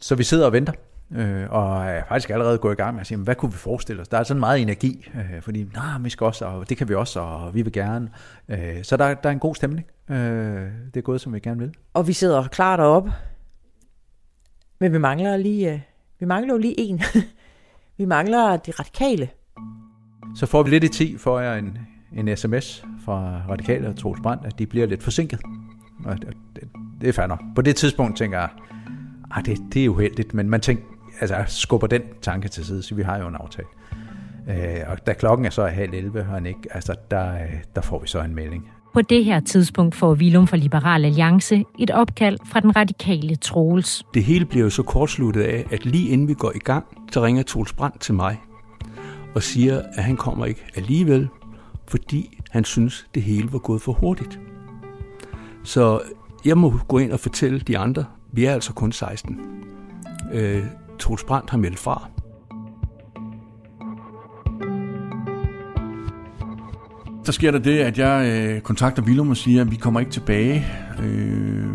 [0.05, 0.73] så vi sidder og venter,
[1.13, 4.03] øh, og er faktisk allerede gået i gang med at sige, hvad kunne vi forestille
[4.03, 4.09] os?
[4.09, 6.95] Der er sådan meget energi, øh, fordi nah, vi skal også, og det kan vi
[6.95, 8.11] også, og vi vil gerne.
[8.49, 9.87] Øh, så der, der er en god stemning.
[10.11, 10.17] Øh,
[10.95, 11.75] det er gået, som vi gerne vil.
[11.95, 13.13] Og vi sidder klar deroppe,
[14.81, 15.81] men vi mangler lige, øh,
[16.21, 17.03] vi mangler jo lige en.
[17.99, 19.29] Vi mangler de radikale.
[20.37, 21.79] Så får vi lidt i tid for jer en,
[22.13, 25.41] en sms fra radikale og Troels Brandt, at de bliver lidt forsinket.
[26.05, 26.69] Og det, det,
[27.01, 27.37] det er fandme.
[27.55, 28.49] På det tidspunkt tænker jeg,
[29.35, 30.83] ah, det, det er uheldigt, men man tænker,
[31.21, 33.69] altså skubber den tanke til side, så vi har jo en aftale.
[34.49, 37.35] Øh, og da klokken er så halv 11, og han ikke, altså der,
[37.75, 38.71] der får vi så en melding.
[38.95, 44.03] På det her tidspunkt får Vilum for Liberal Alliance et opkald fra den radikale Troels.
[44.15, 47.25] Det hele bliver jo så kortsluttet af, at lige inden vi går i gang, så
[47.25, 48.41] ringer Troels Brandt til mig
[49.35, 51.29] og siger, at han kommer ikke alligevel,
[51.89, 54.41] fordi han synes, det hele var gået for hurtigt.
[55.65, 56.01] Så
[56.45, 59.41] jeg må gå ind og fortælle de andre, vi er altså kun 16.
[60.33, 60.65] Øh,
[60.99, 62.09] Troels Brandt har meldt fra,
[67.27, 70.13] Der sker der det, at jeg øh, kontakter Willum og siger, at vi kommer ikke
[70.13, 70.67] tilbage.
[71.03, 71.67] Øh,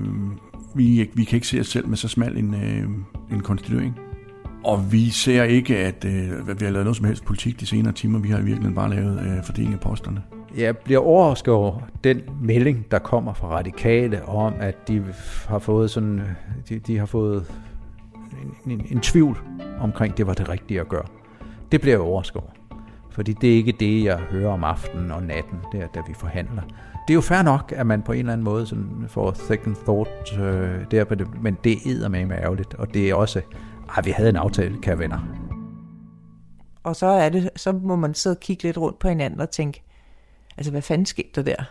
[0.75, 2.89] vi, vi kan ikke se os selv med så smal en, øh,
[3.31, 3.99] en konstituering.
[4.63, 7.93] Og vi ser ikke, at øh, vi har lavet noget som helst politik de senere
[7.93, 8.19] timer.
[8.19, 10.38] Vi har i virkeligheden bare lavet øh, fordeling af posterne.
[10.57, 15.05] Jeg bliver overrasket over den melding, der kommer fra radikale om, at de
[15.47, 16.21] har fået sådan,
[16.69, 17.45] de, de har fået
[18.65, 19.39] en, en, en tvivl
[19.79, 21.05] omkring, det var det rigtige at gøre.
[21.71, 22.49] Det bliver jeg overrasket over.
[23.11, 26.61] Fordi det er ikke det, jeg hører om aftenen og natten, der, da vi forhandler.
[27.07, 29.75] Det er jo fair nok, at man på en eller anden måde sådan får second
[29.75, 33.41] thought øh, der på det, men det er med ærgerligt, og det er også,
[33.97, 35.19] at vi havde en aftale, kære venner.
[36.83, 39.49] Og så er det, så må man sidde og kigge lidt rundt på hinanden og
[39.49, 39.83] tænke,
[40.57, 41.63] altså hvad fanden skete der der?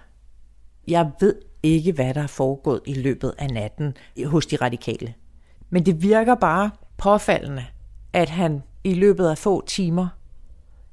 [0.88, 5.14] Jeg ved ikke, hvad der er foregået i løbet af natten hos de radikale.
[5.70, 7.64] Men det virker bare påfaldende,
[8.12, 10.08] at han i løbet af få timer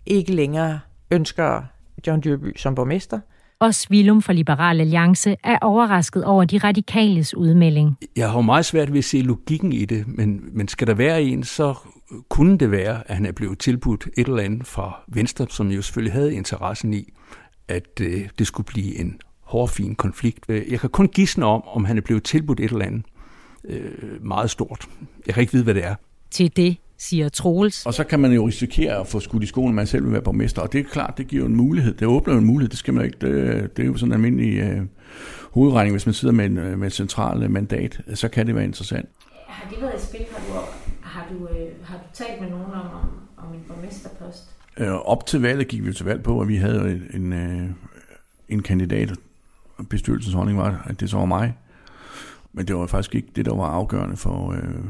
[0.06, 0.80] ikke længere
[1.12, 1.64] ønsker
[2.08, 3.20] John Dyrby som borgmester.
[3.60, 7.98] Også Vilum fra Liberal Alliance er overrasket over de radikales udmelding.
[8.16, 10.94] Jeg har jo meget svært ved at se logikken i det, men, men skal der
[10.94, 11.76] være en, så
[12.30, 15.82] kunne det være, at han er blevet tilbudt et eller andet fra Venstre, som jo
[15.82, 17.14] selvfølgelig havde interessen i,
[17.68, 20.46] at øh, det skulle blive en hårfin konflikt.
[20.50, 23.04] Jeg kan kun gisne om, om han er blevet tilbudt et eller andet
[23.68, 24.88] øh, meget stort.
[25.26, 25.96] Jeg kan ikke vide, hvad det er.
[26.32, 27.86] Til det siger Troels.
[27.86, 30.12] Og så kan man jo risikere at få skudt i skolen, at man selv vil
[30.12, 30.62] være borgmester.
[30.62, 31.94] Og det er klart, det giver jo en mulighed.
[31.94, 32.70] Det åbner jo en mulighed.
[32.70, 33.18] Det skal man ikke.
[33.22, 34.82] Det, det er jo sådan en almindelig øh,
[35.52, 35.94] hovedregning.
[35.94, 39.10] Hvis man sidder med, en, øh, med et centralt mandat, så kan det være interessant.
[39.48, 40.26] Har det været i spil?
[40.32, 40.66] Har du,
[41.02, 44.55] har du, øh, har du talt med nogen om, om, om en borgmesterpost?
[44.78, 47.70] Øh, op til valget gik vi til valg på, at vi havde en, øh,
[48.50, 49.14] en kandidat.
[49.90, 51.58] Bestyrelsens holdning var, at det så var mig.
[52.54, 54.86] Men det var faktisk ikke det, der var afgørende for, øh,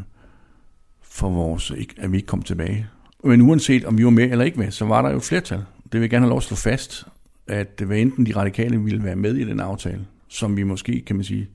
[1.02, 2.88] for vores, at vi ikke kom tilbage.
[3.24, 5.58] Men uanset om vi var med eller ikke med, så var der jo et flertal.
[5.84, 7.08] Det vil jeg gerne have lov at slå fast,
[7.48, 11.16] at hvad enten de radikale ville være med i den aftale, som vi måske, kan
[11.16, 11.50] man sige,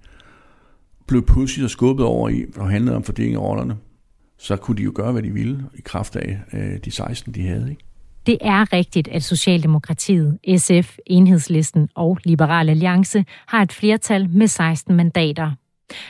[1.06, 3.76] blev pludselig og skubbet over i, og handlede om fordeling af rollerne,
[4.38, 7.46] så kunne de jo gøre, hvad de ville i kraft af øh, de 16, de
[7.46, 7.70] havde.
[7.70, 7.82] Ikke?
[8.26, 14.94] Det er rigtigt, at Socialdemokratiet, SF, Enhedslisten og Liberal Alliance har et flertal med 16
[14.94, 15.52] mandater.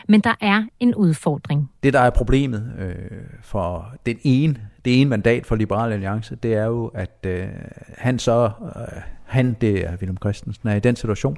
[0.09, 1.71] Men der er en udfordring.
[1.83, 2.95] Det, der er problemet øh,
[3.43, 7.49] for den ene, det ene mandat for Liberal Alliance, det er jo, at øh,
[7.99, 11.37] han så, øh, han, det er Willem Christensen, er i den situation,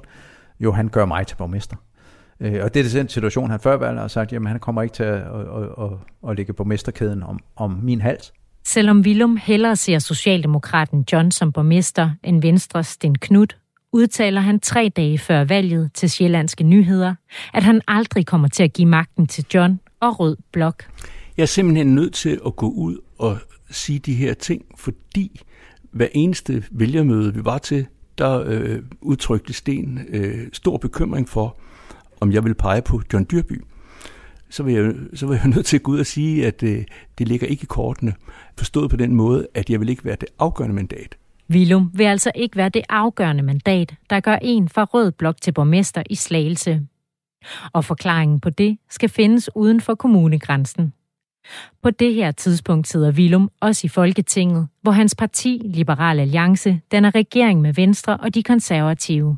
[0.59, 1.75] jo han gør mig til borgmester.
[2.39, 4.93] Øh, og det er den situation, han før valget har sagt, jamen han kommer ikke
[4.93, 8.33] til at, at, at, at, at lægge borgmesterkæden om, om min hals.
[8.65, 13.47] Selvom Willum hellere ser Socialdemokraten John som borgmester end Venstres Sten Knud,
[13.91, 17.15] udtaler han tre dage før valget til Sjællandske Nyheder,
[17.53, 20.83] at han aldrig kommer til at give magten til John og Rød Blok.
[21.37, 23.37] Jeg er simpelthen nødt til at gå ud og
[23.71, 25.41] sige de her ting, fordi
[25.91, 27.85] hver eneste vælgermøde, vi var til,
[28.17, 31.57] der øh, udtrykte Sten øh, stor bekymring for,
[32.21, 33.61] om jeg vil pege på John Dyrby.
[34.53, 36.83] Så var jeg, så var jeg nødt til at gå ud og sige, at øh,
[37.17, 38.13] det ligger ikke i kortene.
[38.57, 41.17] Forstået på den måde, at jeg vil ikke være det afgørende mandat.
[41.47, 45.51] Vilum vil altså ikke være det afgørende mandat, der gør en fra Rød Blok til
[45.51, 46.81] borgmester i Slagelse.
[47.73, 50.93] Og forklaringen på det skal findes uden for kommunegrænsen.
[51.81, 57.15] På det her tidspunkt sidder Vilum også i Folketinget, hvor hans parti, Liberal Alliance, danner
[57.15, 59.37] regering med Venstre og de konservative.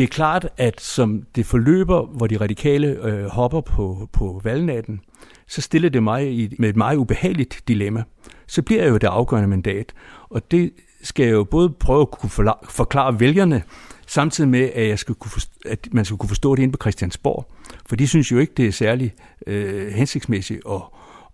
[0.00, 5.00] Det er klart, at som det forløber, hvor de radikale øh, hopper på, på valgnatten,
[5.48, 8.02] så stiller det mig i, med et meget ubehageligt dilemma.
[8.46, 9.92] Så bliver jeg jo det afgørende mandat,
[10.30, 12.30] og det skal jeg jo både prøve at kunne
[12.68, 13.62] forklare vælgerne,
[14.06, 16.78] samtidig med, at, jeg skal kunne forstå, at man skal kunne forstå det inde på
[16.80, 17.52] Christiansborg.
[17.86, 19.12] For de synes jo ikke, det er særlig
[19.46, 20.82] øh, hensigtsmæssigt at,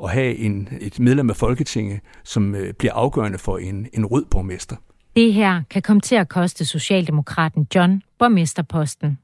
[0.04, 4.24] at have en, et medlem af Folketinget, som øh, bliver afgørende for en, en rød
[4.24, 4.76] borgmester.
[5.16, 9.18] Det her kan komme til at koste Socialdemokraten John borgmesterposten.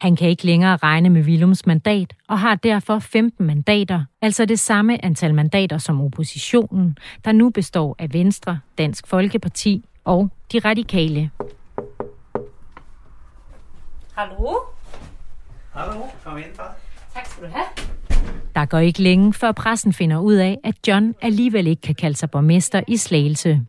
[0.00, 4.58] Han kan ikke længere regne med Willums mandat og har derfor 15 mandater, altså det
[4.58, 11.30] samme antal mandater som oppositionen, der nu består af Venstre, Dansk Folkeparti og de radikale.
[14.16, 14.54] Hallo?
[15.74, 16.76] Hallo, kom ind, far.
[17.14, 17.66] Tak skal du have.
[18.54, 22.16] Der går ikke længe, før pressen finder ud af, at John alligevel ikke kan kalde
[22.16, 23.60] sig borgmester i Slagelse.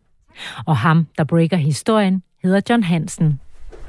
[0.66, 3.40] Og ham, der breaker historien, hedder John Hansen.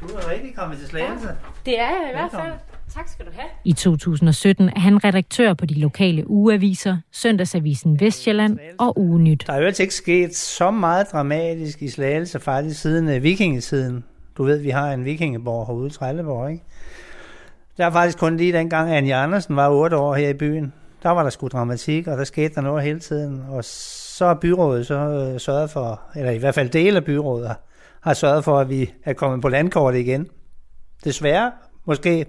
[0.01, 1.27] Du er rigtig kommet til Slagelse.
[1.27, 1.33] Ja,
[1.65, 2.53] det er jeg i hvert fald.
[2.93, 3.49] Tak skal du have.
[3.65, 9.43] I 2017 er han redaktør på de lokale ugeaviser, Søndagsavisen Vestjylland og Ugenyt.
[9.47, 14.03] Der er jo ikke sket så meget dramatisk i Slagelse faktisk siden uh, vikingetiden.
[14.37, 16.63] Du ved, vi har en vikingeborg herude i Trelleborg, ikke?
[17.77, 20.73] Der er faktisk kun lige dengang, at Anja Andersen var otte år her i byen.
[21.03, 23.43] Der var der sgu dramatik, og der skete der noget hele tiden.
[23.49, 27.55] Og så har byrådet så øh, sørget for, eller i hvert fald dele af byrådet
[28.03, 30.27] har, sørget for, at vi er kommet på landkortet igen.
[31.03, 31.51] Desværre,
[31.85, 32.25] måske.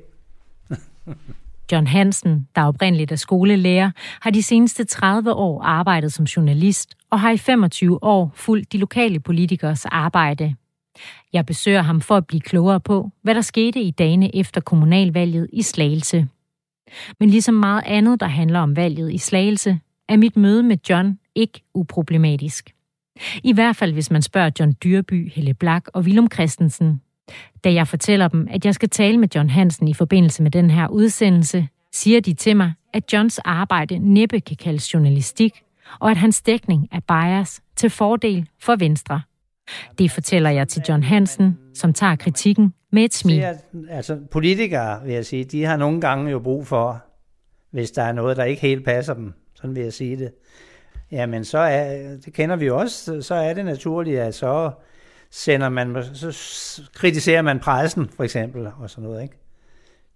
[1.73, 7.21] John Hansen, der oprindeligt er skolelærer, har de seneste 30 år arbejdet som journalist og
[7.21, 10.55] har i 25 år fulgt de lokale politikers arbejde.
[11.33, 15.49] Jeg besøger ham for at blive klogere på, hvad der skete i dagene efter kommunalvalget
[15.53, 16.29] i Slagelse.
[17.21, 21.19] Men ligesom meget andet, der handler om valget i Slagelse, er mit møde med John
[21.35, 22.75] ikke uproblematisk.
[23.45, 27.01] I hvert fald, hvis man spørger John Dyrby, Helle Blak og Willum Christensen.
[27.65, 30.71] Da jeg fortæller dem, at jeg skal tale med John Hansen i forbindelse med den
[30.71, 35.53] her udsendelse, siger de til mig, at Johns arbejde næppe kan kaldes journalistik,
[36.01, 39.21] og at hans dækning er bias til fordel for Venstre.
[39.99, 43.45] Det fortæller jeg til John Hansen, som tager kritikken med et smil.
[43.91, 47.05] Altså, politikere, vil jeg sige, de har nogle gange jo brug for,
[47.71, 50.33] hvis der er noget, der ikke helt passer dem, sådan vil jeg sige det.
[51.13, 54.71] Jamen, så er, det kender vi også, så er det naturligt, at så
[55.31, 59.37] sender man, så kritiserer man pressen, for eksempel, og sådan noget, ikke?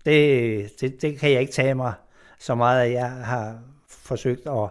[0.04, 1.92] Det, det, det kan jeg ikke tage mig
[2.38, 4.70] så meget, at jeg har forsøgt at,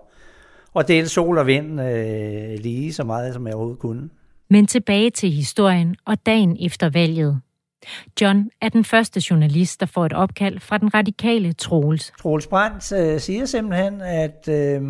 [0.76, 4.10] at dele sol og vind øh, lige så meget, som jeg overhovedet kunne.
[4.50, 7.42] Men tilbage til historien og dagen efter valget.
[8.22, 12.14] John er den første journalist, der får et opkald fra den radikale Troels.
[12.22, 14.82] Troels Brandt øh, siger simpelthen, at øh,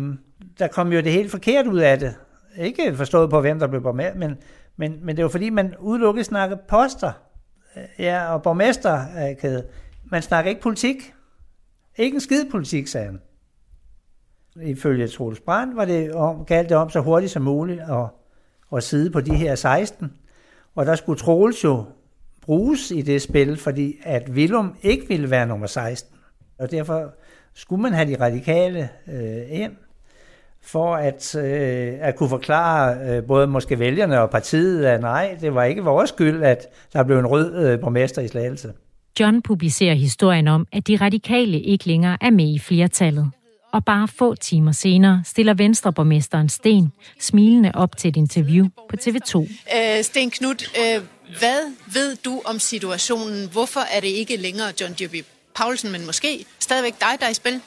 [0.58, 2.14] der kom jo det helt forkert ud af det.
[2.58, 4.36] Ikke forstået på, hvem der blev borgmester, men,
[4.76, 7.12] men, men det var fordi, man udelukket snakkede poster
[7.98, 9.66] ja, og borgmesterkæde.
[10.04, 11.14] Man snakker ikke politik.
[11.96, 13.20] Ikke en skid politik, sagde han.
[14.62, 18.08] Ifølge Troels Brandt var det om, galt det om så hurtigt som muligt at,
[18.76, 20.12] at sidde på de her 16.
[20.74, 21.84] Og der skulle Troels jo
[22.42, 26.16] bruges i det spil, fordi at Willum ikke ville være nummer 16.
[26.58, 27.14] Og derfor
[27.54, 29.76] skulle man have de radikale øh, ind,
[30.66, 35.54] for at, øh, at kunne forklare øh, både måske vælgerne og partiet, at nej, det
[35.54, 38.72] var ikke vores skyld, at der blev en rød øh, borgmester i Slagelse.
[39.20, 43.30] John publicerer historien om, at de radikale ikke længere er med i flertallet.
[43.72, 49.38] Og bare få timer senere stiller Venstreborgmesteren Sten smilende op til et interview på TV2.
[49.38, 51.02] Øh, Sten Knud, øh,
[51.38, 53.48] hvad ved du om situationen?
[53.52, 55.24] Hvorfor er det ikke længere John Dyrby
[55.54, 57.60] Paulsen, men måske stadigvæk dig, der er i spil?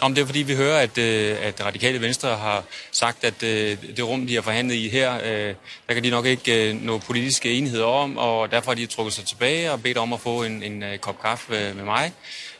[0.00, 3.76] Om det er fordi, vi hører, at, øh, at Radikale Venstre har sagt, at øh,
[3.96, 5.54] det rum, de har forhandlet i her, øh,
[5.88, 9.24] der kan de nok ikke nå politiske enigheder om, og derfor har de trukket sig
[9.24, 12.12] tilbage og bedt om at få en, en kop kaffe med mig.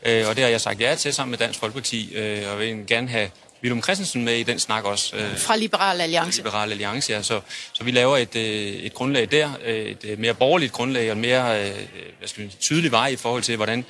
[0.05, 2.16] Og det har jeg sagt ja til sammen med Dansk Folkeparti,
[2.53, 3.31] og vil gerne have
[3.62, 5.16] Willum Christensen med i den snak også.
[5.16, 6.42] Øh, Fra Liberal Alliance.
[6.42, 7.23] Liberal Alliance, ja.
[7.23, 7.40] Så,
[7.73, 11.66] så vi laver et, øh, et grundlag der, et mere borgerligt grundlag og en mere
[11.66, 11.75] øh,
[12.18, 13.85] hvad skal man, tydelig vej i forhold til, hvordan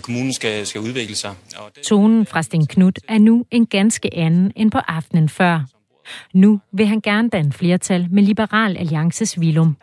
[0.00, 1.34] kommunen skal, skal udvikle sig.
[1.56, 1.82] Og det...
[1.82, 5.60] Tonen fra Sten Knud er nu en ganske anden end på aftenen før.
[6.34, 9.76] Nu vil han gerne danne flertal med Liberal Alliances Willum.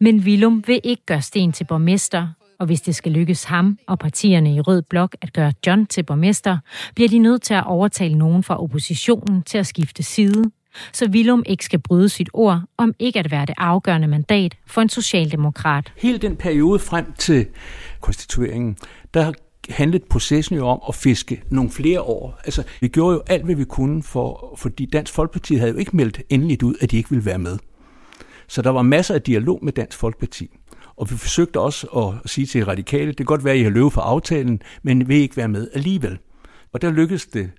[0.00, 3.98] Men Willum vil ikke gøre Sten til borgmester, og hvis det skal lykkes ham og
[3.98, 6.58] partierne i Rød Blok at gøre John til borgmester,
[6.94, 10.44] bliver de nødt til at overtale nogen fra oppositionen til at skifte side,
[10.92, 14.80] så Willum ikke skal bryde sit ord om ikke at være det afgørende mandat for
[14.80, 15.92] en socialdemokrat.
[15.96, 17.46] Hele den periode frem til
[18.00, 18.76] konstitueringen,
[19.14, 19.32] der
[19.68, 22.40] handlede processen jo om at fiske nogle flere år.
[22.44, 25.96] Altså, vi gjorde jo alt, hvad vi kunne, for, fordi Dansk Folkeparti havde jo ikke
[25.96, 27.58] meldt endeligt ud, at de ikke ville være med.
[28.48, 30.55] Så der var masser af dialog med Dansk Folkeparti.
[30.96, 33.70] Og vi forsøgte også at sige til radikale, det kan godt være, at I har
[33.70, 36.18] løbet for aftalen, men vil ikke være med alligevel.
[36.72, 37.50] Og der lykkedes det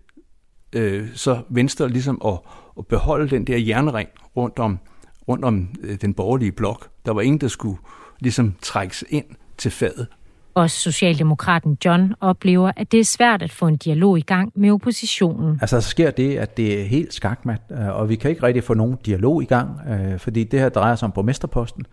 [0.73, 2.39] øh, så Venstre ligesom at,
[2.78, 4.80] at beholde den der jernring rundt om,
[5.28, 6.89] rundt om øh, den borgerlige blok.
[7.06, 7.78] Der var ingen, der skulle
[8.19, 9.26] ligesom trækkes ind
[9.58, 10.08] til fadet.
[10.54, 14.71] Også Socialdemokraten John oplever, at det er svært at få en dialog i gang med
[14.71, 15.58] oppositionen.
[15.62, 18.63] Altså, så sker det, at det er helt skakmat, øh, og vi kan ikke rigtig
[18.63, 21.86] få nogen dialog i gang, øh, fordi det her drejer sig om borgmesterposten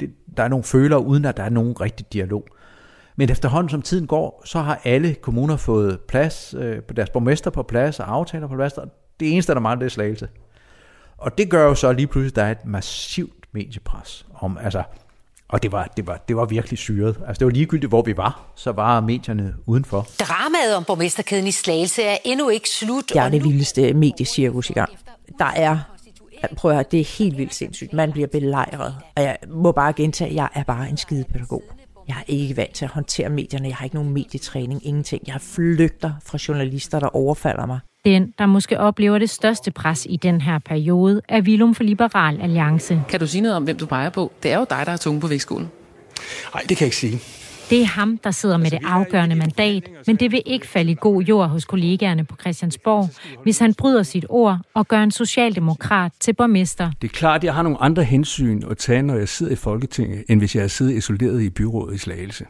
[0.00, 2.46] det, der er nogle følere, uden at der er nogen rigtig dialog.
[3.16, 7.50] Men efterhånden som tiden går, så har alle kommuner fået plads, øh, på deres borgmester
[7.50, 8.72] på plads og aftaler på plads.
[8.72, 8.88] Og
[9.20, 10.28] det eneste, der mangler, det er slagelse.
[11.18, 14.26] Og det gør jo så lige pludselig, at der er et massivt mediepres.
[14.34, 14.82] Om, altså,
[15.48, 17.16] og det var, det, var, det var virkelig syret.
[17.26, 20.06] Altså, det var ligegyldigt, hvor vi var, så var medierne udenfor.
[20.20, 23.04] Dramaet om borgmesterkæden i Slagelse er endnu ikke slut.
[23.08, 24.90] Det er det vildeste mediecirkus i gang.
[25.38, 25.78] Der er
[26.56, 27.92] Prøv at høre, det er helt vildt sindssygt.
[27.92, 28.94] Man bliver belejret.
[29.16, 31.62] Og jeg må bare gentage, at jeg er bare en skide pædagog.
[32.08, 33.68] Jeg er ikke vant til at håndtere medierne.
[33.68, 35.22] Jeg har ikke nogen medietræning, ingenting.
[35.26, 37.78] Jeg flygter fra journalister, der overfalder mig.
[38.04, 42.40] Den, der måske oplever det største pres i den her periode, er Vilum for Liberal
[42.40, 43.02] Alliance.
[43.08, 44.32] Kan du sige noget om, hvem du peger på?
[44.42, 45.70] Det er jo dig, der er tunge på vægtskolen.
[46.54, 47.20] Nej, det kan jeg ikke sige.
[47.70, 50.96] Det er ham, der sidder med det afgørende mandat, men det vil ikke falde i
[51.00, 53.08] god jord hos kollegaerne på Christiansborg,
[53.42, 56.90] hvis han bryder sit ord og gør en socialdemokrat til borgmester.
[57.02, 59.56] Det er klart, at jeg har nogle andre hensyn at tage, når jeg sidder i
[59.56, 62.44] Folketinget, end hvis jeg er siddet isoleret i byrådet i Slagelse.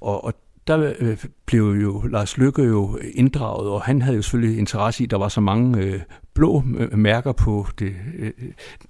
[0.00, 0.34] Og, og
[0.66, 5.06] der øh, blev jo Lars Lykke jo inddraget, og han havde jo selvfølgelig interesse i,
[5.06, 6.00] at der var så mange øh,
[6.34, 8.30] blå øh, mærker på det øh,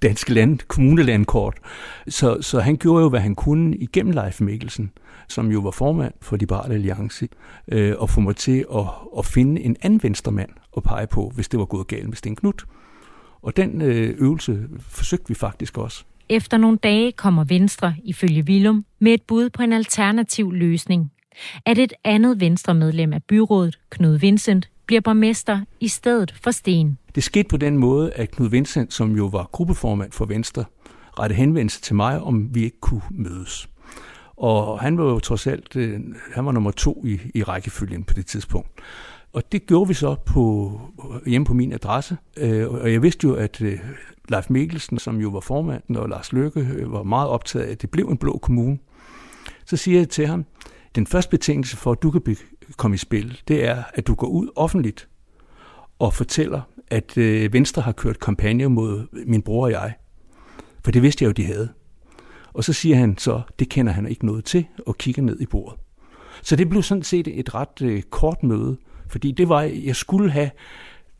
[0.01, 1.57] danske land, kommunelandkort.
[2.07, 4.91] Så, så han gjorde jo, hvad han kunne igennem Leif Mikkelsen
[5.27, 7.27] som jo var formand for Liberale Alliance,
[7.67, 8.85] øh, og få mig til at,
[9.17, 12.35] at finde en anden venstremand at pege på, hvis det var gået galt med Sten
[12.35, 12.63] Knut.
[13.41, 16.03] Og den øh, øvelse forsøgte vi faktisk også.
[16.29, 21.11] Efter nogle dage kommer Venstre, ifølge Willum, med et bud på en alternativ løsning.
[21.65, 26.97] At et andet Venstre-medlem af byrådet, Knud Vincent, bliver borgmester i stedet for Sten.
[27.15, 30.65] Det skete på den måde, at Knud Vincent, som jo var gruppeformand for Venstre,
[31.19, 33.69] rette henvendelse til mig, om vi ikke kunne mødes.
[34.37, 35.99] Og han var jo trods alt, øh,
[36.33, 38.69] han var nummer to i, i rækkefølgen på det tidspunkt.
[39.33, 40.79] Og det gjorde vi så på,
[41.25, 42.17] hjemme på min adresse.
[42.37, 43.79] Øh, og jeg vidste jo, at øh,
[44.29, 47.89] Leif Mikkelsen, som jo var formanden, og Lars Løkke var meget optaget af, at det
[47.89, 48.77] blev en blå kommune.
[49.65, 50.45] Så siger jeg til ham,
[50.95, 52.37] den første betingelse for, at du kan
[52.77, 55.09] komme i spil, det er, at du går ud offentligt
[55.99, 59.93] og fortæller, at øh, Venstre har kørt kampagne mod min bror og jeg.
[60.83, 61.69] For det vidste jeg jo, de havde.
[62.53, 65.45] Og så siger han så, det kender han ikke noget til, og kigger ned i
[65.45, 65.79] bordet.
[66.41, 68.77] Så det blev sådan set et ret øh, kort møde,
[69.07, 70.49] fordi det var, jeg skulle have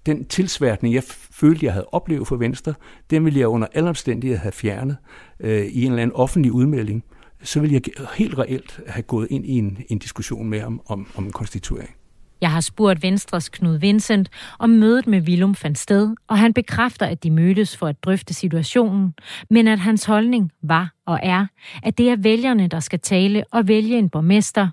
[0.06, 2.74] den tilsværtning, jeg følte, jeg havde oplevet for Venstre,
[3.10, 4.98] den ville jeg under alle omstændigheder have fjernet
[5.40, 7.04] øh, i en eller anden offentlig udmelding.
[7.44, 7.82] Så vil jeg
[8.16, 11.96] helt reelt have gået ind i en, en diskussion med ham om, om en konstituering.
[12.44, 14.30] Jeg har spurgt Venstres Knud Vincent,
[14.60, 18.34] om mødet med Willum fandt sted, og han bekræfter, at de mødtes for at drøfte
[18.34, 19.14] situationen,
[19.50, 21.46] men at hans holdning var og er,
[21.84, 24.70] at det er vælgerne, der skal tale og vælge en borgmester.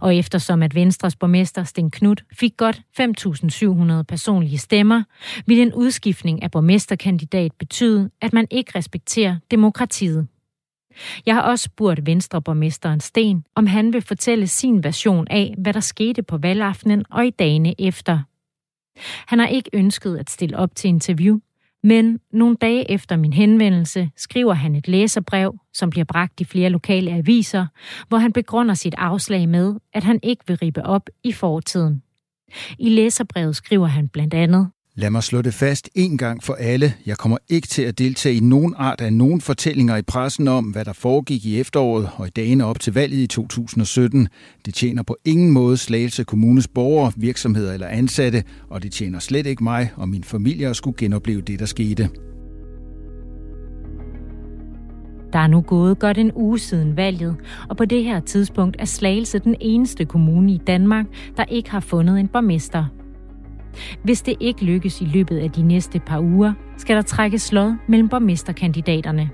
[0.00, 2.82] Og eftersom at Venstres borgmester Sten Knud fik godt
[3.98, 5.02] 5.700 personlige stemmer,
[5.46, 10.26] vil en udskiftning af borgmesterkandidat betyde, at man ikke respekterer demokratiet.
[11.26, 15.80] Jeg har også spurgt Venstreborgmesteren Sten, om han vil fortælle sin version af, hvad der
[15.80, 18.18] skete på valgaftenen og i dagene efter.
[19.26, 21.38] Han har ikke ønsket at stille op til interview,
[21.82, 26.70] men nogle dage efter min henvendelse skriver han et læserbrev, som bliver bragt i flere
[26.70, 27.66] lokale aviser,
[28.08, 32.02] hvor han begrunder sit afslag med, at han ikke vil ribe op i fortiden.
[32.78, 36.94] I læserbrevet skriver han blandt andet, Lad mig slå det fast en gang for alle.
[37.06, 40.64] Jeg kommer ikke til at deltage i nogen art af nogen fortællinger i pressen om,
[40.64, 44.28] hvad der foregik i efteråret og i dagene op til valget i 2017.
[44.66, 49.46] Det tjener på ingen måde Slagelse Kommunes borgere, virksomheder eller ansatte, og det tjener slet
[49.46, 52.08] ikke mig og min familie at skulle genopleve det, der skete.
[55.32, 57.36] Der er nu gået godt en uge siden valget,
[57.68, 61.80] og på det her tidspunkt er Slagelse den eneste kommune i Danmark, der ikke har
[61.80, 63.03] fundet en borgmester.
[64.02, 67.78] Hvis det ikke lykkes i løbet af de næste par uger, skal der trækkes slået
[67.88, 69.30] mellem borgmesterkandidaterne.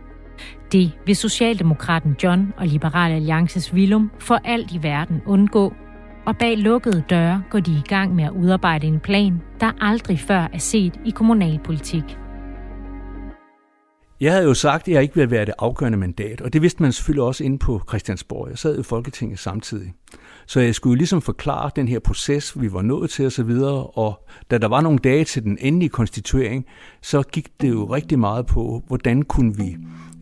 [0.72, 5.74] Det vil Socialdemokraten John og Liberal Alliances Willum for alt i verden undgå,
[6.26, 10.18] og bag lukkede døre går de i gang med at udarbejde en plan, der aldrig
[10.18, 12.04] før er set i kommunalpolitik.
[14.20, 16.82] Jeg havde jo sagt, at jeg ikke ville være det afgørende mandat, og det vidste
[16.82, 18.48] man selvfølgelig også inde på Christiansborg.
[18.50, 19.92] Jeg sad i Folketinget samtidig.
[20.50, 24.28] Så jeg skulle ligesom forklare den her proces, vi var nået til osv., og, og
[24.50, 26.66] da der var nogle dage til den endelige konstituering,
[27.02, 29.76] så gik det jo rigtig meget på, hvordan kunne vi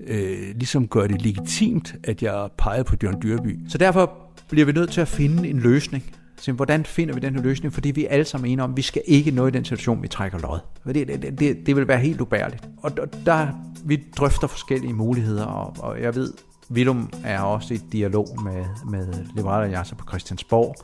[0.06, 3.58] øh, ligesom gøre det legitimt, at jeg pegede på John Dyrby.
[3.68, 4.12] Så derfor
[4.50, 6.04] bliver vi nødt til at finde en løsning.
[6.36, 7.74] Så hvordan finder vi den her løsning?
[7.74, 10.02] Fordi vi er alle sammen enige om, at vi skal ikke nå i den situation,
[10.02, 10.58] vi trækker lod.
[10.94, 12.68] Det, det, det, det vil være helt ubærligt.
[12.82, 12.92] Og
[13.26, 13.48] der,
[13.84, 16.32] vi drøfter forskellige muligheder, og, og jeg ved,
[16.70, 20.74] Willum er også i dialog med, med Liberale Alliance på Christiansborg,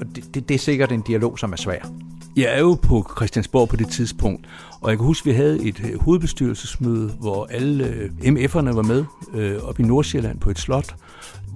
[0.00, 1.78] og det, det, det er sikkert en dialog, som er svær.
[2.36, 4.46] Jeg er jo på Christiansborg på det tidspunkt,
[4.80, 8.82] og jeg kan huske, at vi havde et øh, hovedbestyrelsesmøde, hvor alle øh, MF'erne var
[8.82, 9.04] med
[9.34, 10.94] øh, op i Nordsjælland på et slot,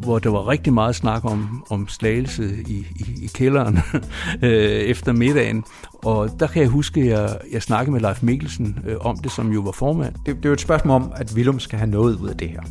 [0.00, 3.78] hvor der var rigtig meget snak om, om slagelse i, i, i kælderen
[4.42, 5.64] øh, efter middagen.
[5.92, 9.32] Og der kan jeg huske, at jeg, jeg snakkede med Leif Mikkelsen øh, om det,
[9.32, 10.14] som jo var formand.
[10.26, 12.48] Det, det er jo et spørgsmål om, at Willum skal have noget ud af det
[12.48, 12.62] her.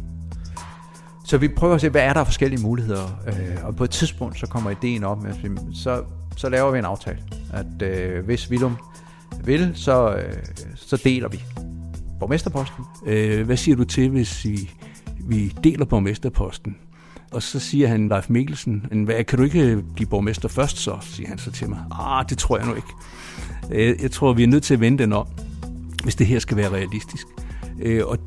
[1.28, 3.22] Så vi prøver at se, hvad er der forskellige muligheder.
[3.28, 5.34] Øh, og på et tidspunkt, så kommer ideen op, med,
[5.74, 6.04] så,
[6.38, 7.18] så laver vi en aftale.
[7.54, 8.78] At øh, hvis Willum
[9.44, 10.34] vil, så, øh,
[10.76, 11.44] så deler vi
[12.20, 12.86] borgmesterposten.
[13.06, 14.72] Øh, hvad siger du til, hvis vi,
[15.20, 16.78] vi deler borgmesterposten?
[17.32, 20.98] Og så siger han, Leif Mikkelsen, hvad, kan du ikke øh, blive borgmester først så,
[21.02, 21.80] siger han så til mig.
[21.92, 22.88] Ah, det tror jeg nu ikke.
[23.72, 25.28] Øh, jeg tror, vi er nødt til at vende den om,
[26.04, 27.28] hvis det her skal være realistisk.
[27.82, 28.18] Øh, og,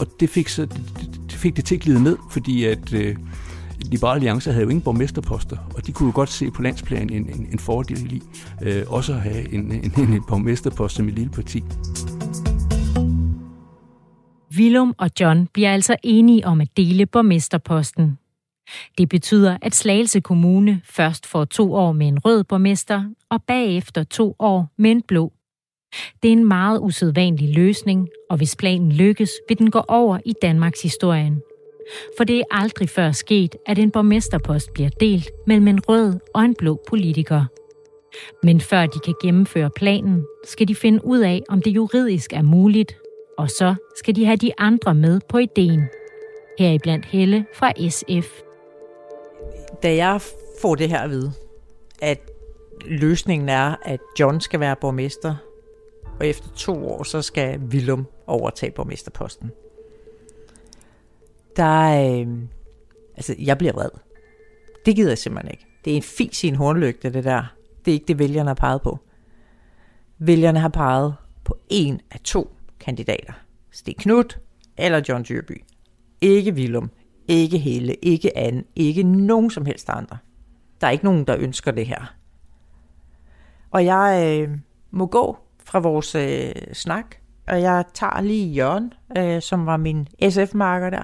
[0.00, 3.16] og det fik så, det fik det til at glide ned, fordi at øh,
[3.84, 7.28] Liberale Alliance havde jo ingen borgmesterposter, og de kunne jo godt se på landsplan en,
[7.28, 8.22] en, en fordel i
[8.62, 11.64] øh, også at have en, en, en, en borgmesterpost som et lille parti.
[14.56, 18.18] Willum og John bliver altså enige om at dele borgmesterposten.
[18.98, 24.04] Det betyder, at Slagelse Kommune først får to år med en rød borgmester, og bagefter
[24.04, 25.32] to år med en blå.
[26.22, 30.34] Det er en meget usædvanlig løsning, og hvis planen lykkes, vil den gå over i
[30.42, 31.42] Danmarks historien.
[32.16, 36.42] For det er aldrig før sket, at en borgmesterpost bliver delt mellem en rød og
[36.42, 37.44] en blå politiker.
[38.42, 42.42] Men før de kan gennemføre planen, skal de finde ud af, om det juridisk er
[42.42, 42.96] muligt,
[43.38, 45.82] og så skal de have de andre med på ideen.
[46.58, 48.40] Heriblandt Helle fra SF.
[49.82, 50.20] Da jeg
[50.60, 51.32] får det her at vide,
[52.02, 52.30] at
[52.84, 55.34] løsningen er, at John skal være borgmester,
[56.20, 59.50] og efter to år, så skal Willum overtage borgmesterposten.
[61.56, 62.38] Der er, øh,
[63.16, 63.90] altså, jeg bliver vred.
[64.86, 65.66] Det gider jeg simpelthen ikke.
[65.84, 67.54] Det er en fis i en hornlygte, det der.
[67.84, 68.98] Det er ikke det, vælgerne har peget på.
[70.18, 71.14] Vælgerne har peget
[71.44, 73.32] på en af to kandidater.
[73.70, 74.40] Sten Knut
[74.76, 75.64] eller John Dyrby.
[76.20, 76.90] Ikke Willum,
[77.28, 80.18] ikke Helle, ikke Anne, ikke nogen som helst andre.
[80.80, 82.14] Der er ikke nogen, der ønsker det her.
[83.70, 84.58] Og jeg øh,
[84.90, 85.38] må gå
[85.70, 87.16] fra vores øh, snak,
[87.48, 91.02] og jeg tager lige Jørgen, øh, som var min SF-marker der,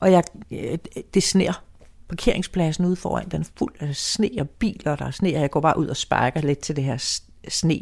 [0.00, 0.78] og jeg, øh,
[1.14, 1.62] det sner
[2.08, 5.50] parkeringspladsen ude foran, den er fuld af sne og biler, der er sne, og jeg
[5.50, 7.80] går bare ud og sparker lidt til det her sne.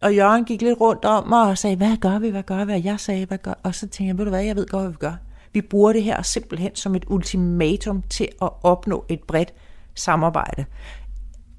[0.00, 2.72] Og Jørgen gik lidt rundt om mig og sagde, hvad gør vi, hvad gør vi?
[2.72, 4.82] Og jeg sagde, hvad gør Og så tænkte jeg, ved du hvad, jeg ved godt,
[4.82, 5.14] hvad vi gør.
[5.52, 9.54] Vi bruger det her simpelthen som et ultimatum til at opnå et bredt
[9.94, 10.64] samarbejde.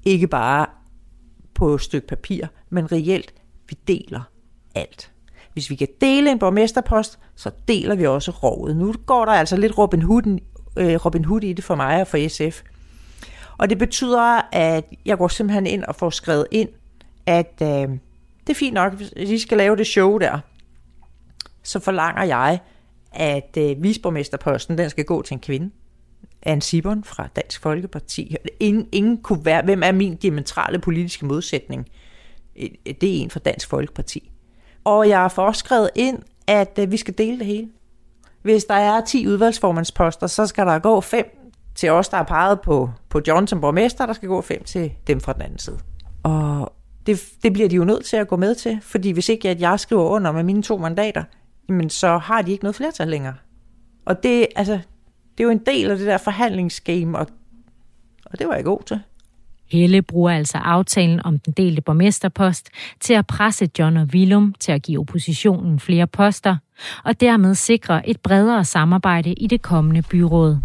[0.02, 0.66] Ikke bare
[1.54, 3.34] på et stykke papir, men reelt,
[3.68, 4.20] vi deler
[4.74, 5.10] alt.
[5.52, 8.76] Hvis vi kan dele en borgmesterpost, så deler vi også rovet.
[8.76, 10.38] Nu går der altså lidt Robin Hood,
[10.76, 12.62] øh, Robin Hood i det for mig og for SF.
[13.58, 16.68] Og det betyder, at jeg går simpelthen ind og får skrevet ind,
[17.26, 17.88] at øh,
[18.46, 20.38] det er fint nok, hvis I skal lave det show der,
[21.62, 22.58] så forlanger jeg,
[23.12, 25.70] at øh, visborgmesterposten, den skal gå til en kvinde.
[26.42, 28.36] Anne Sibon fra Dansk Folkeparti.
[28.60, 31.88] Ingen, ingen kunne være, hvem er min diametrale politiske modsætning?
[32.84, 34.30] Det er en fra Dansk Folkeparti.
[34.84, 37.68] Og jeg har forskrevet ind, at øh, vi skal dele det hele.
[38.42, 41.26] Hvis der er 10 udvalgsformandsposter, så skal der gå 5
[41.74, 44.92] til os, der er peget på, på John som borgmester, der skal gå 5 til
[45.06, 45.78] dem fra den anden side.
[46.22, 46.72] Og
[47.06, 49.60] det, det bliver de jo nødt til at gå med til, fordi hvis ikke at
[49.60, 51.24] jeg skriver under med mine to mandater,
[51.68, 53.34] men så har de ikke noget flertal længere.
[54.04, 54.72] Og det, altså,
[55.38, 57.26] det er jo en del af det der forhandlingsgame, og,
[58.26, 59.00] og det var jeg god til.
[59.70, 62.68] Helle bruger altså aftalen om den delte borgmesterpost
[63.00, 66.56] til at presse John og Willum til at give oppositionen flere poster,
[67.04, 70.58] og dermed sikre et bredere samarbejde i det kommende byråd.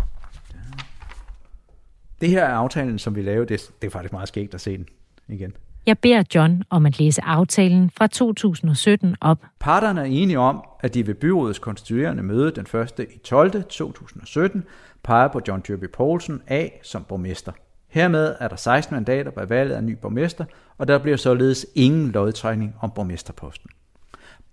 [2.21, 3.45] Det her er aftalen, som vi lavede.
[3.53, 4.85] Det, det er faktisk meget skægt at se den
[5.27, 5.53] igen.
[5.85, 9.37] Jeg beder John om at læse aftalen fra 2017 op.
[9.59, 13.07] Parterne er enige om, at de ved byrådets konstituerende møde den 1.
[13.15, 13.63] i 12.
[13.63, 14.63] 2017
[15.03, 17.51] peger på John Dyrby Poulsen af som borgmester.
[17.89, 20.45] Hermed er der 16 mandater ved valget af ny borgmester,
[20.77, 23.69] og der bliver således ingen lodtrækning om borgmesterposten.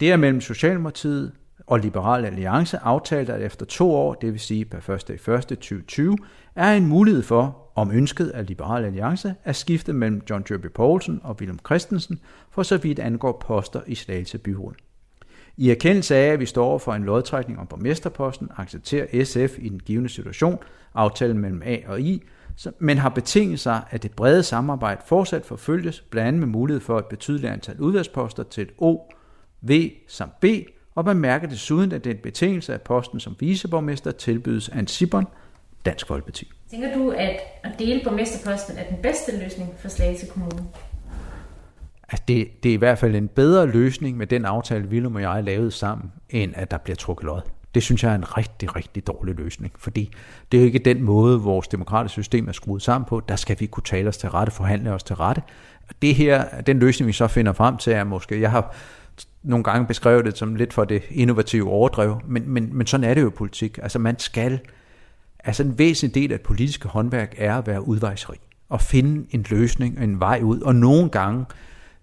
[0.00, 1.32] Det er mellem Socialdemokratiet
[1.66, 5.08] og Liberal Alliance aftalt, at efter to år, det vil sige per 1.
[5.08, 5.18] i 1.
[5.18, 6.18] 2020,
[6.54, 11.20] er en mulighed for, om ønsket af Liberal Alliance, at skifte mellem John Dyrby Poulsen
[11.22, 12.20] og Willem Christensen,
[12.50, 14.74] for så vidt angår poster i Slagelse Byråd.
[15.56, 19.80] I erkendelse af, at vi står for en lodtrækning om borgmesterposten, accepterer SF i den
[19.80, 20.58] givende situation
[20.94, 22.22] aftalen mellem A og I,
[22.78, 26.98] men har betinget sig, at det brede samarbejde fortsat forfølges, blandt andet med mulighed for
[26.98, 28.98] et betydeligt antal udvalgsposter til O,
[29.62, 30.44] V samt B,
[30.94, 34.86] og bemærker desuden, at det er en betingelse af posten som viceborgmester tilbydes af en
[34.86, 35.26] Sibon,
[35.84, 36.52] Dansk Folkeparti.
[36.70, 40.66] Tænker du, at at dele borgmesterposten er den bedste løsning for Slagelse Kommune?
[42.08, 45.22] Altså det, det er i hvert fald en bedre løsning med den aftale, Willem og
[45.22, 47.40] jeg lavede sammen, end at der bliver trukket lod.
[47.76, 50.10] Det synes jeg er en rigtig, rigtig dårlig løsning, fordi
[50.52, 53.22] det er jo ikke den måde, vores demokratiske system er skruet sammen på.
[53.28, 55.42] Der skal vi kunne tale os til rette, forhandle os til rette.
[56.02, 58.74] Det her, den løsning, vi så finder frem til, er måske, jeg har
[59.42, 63.14] nogle gange beskrevet det som lidt for det innovative overdrev, men, men, men sådan er
[63.14, 63.78] det jo i politik.
[63.82, 64.60] Altså man skal,
[65.44, 69.46] altså en væsentlig del af et politiske håndværk er at være udvejsrig og finde en
[69.50, 71.44] løsning, en vej ud, og nogle gange,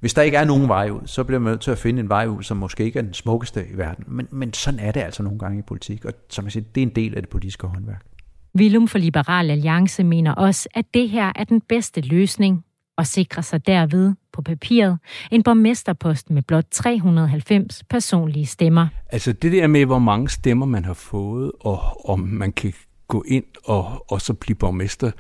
[0.04, 2.10] hvis der ikke er nogen vej ud, så bliver man nødt til at finde en
[2.10, 4.06] vej ud, som måske ikke er den smukkeste i verden.
[4.08, 6.84] Men, men sådan er det altså nogle gange i politik, og som jeg siger, det
[6.84, 8.06] er en del af det politiske håndværk.
[8.58, 12.64] Willum for Liberal Alliance mener også, at det her er den bedste løsning,
[12.98, 14.98] og sikrer sig derved på papiret
[15.32, 18.88] en borgmesterpost med blot 390 personlige stemmer.
[19.10, 22.74] Altså det der med, hvor mange stemmer man har fået, og om man kan
[23.08, 25.12] gå ind og, og så blive borgmester,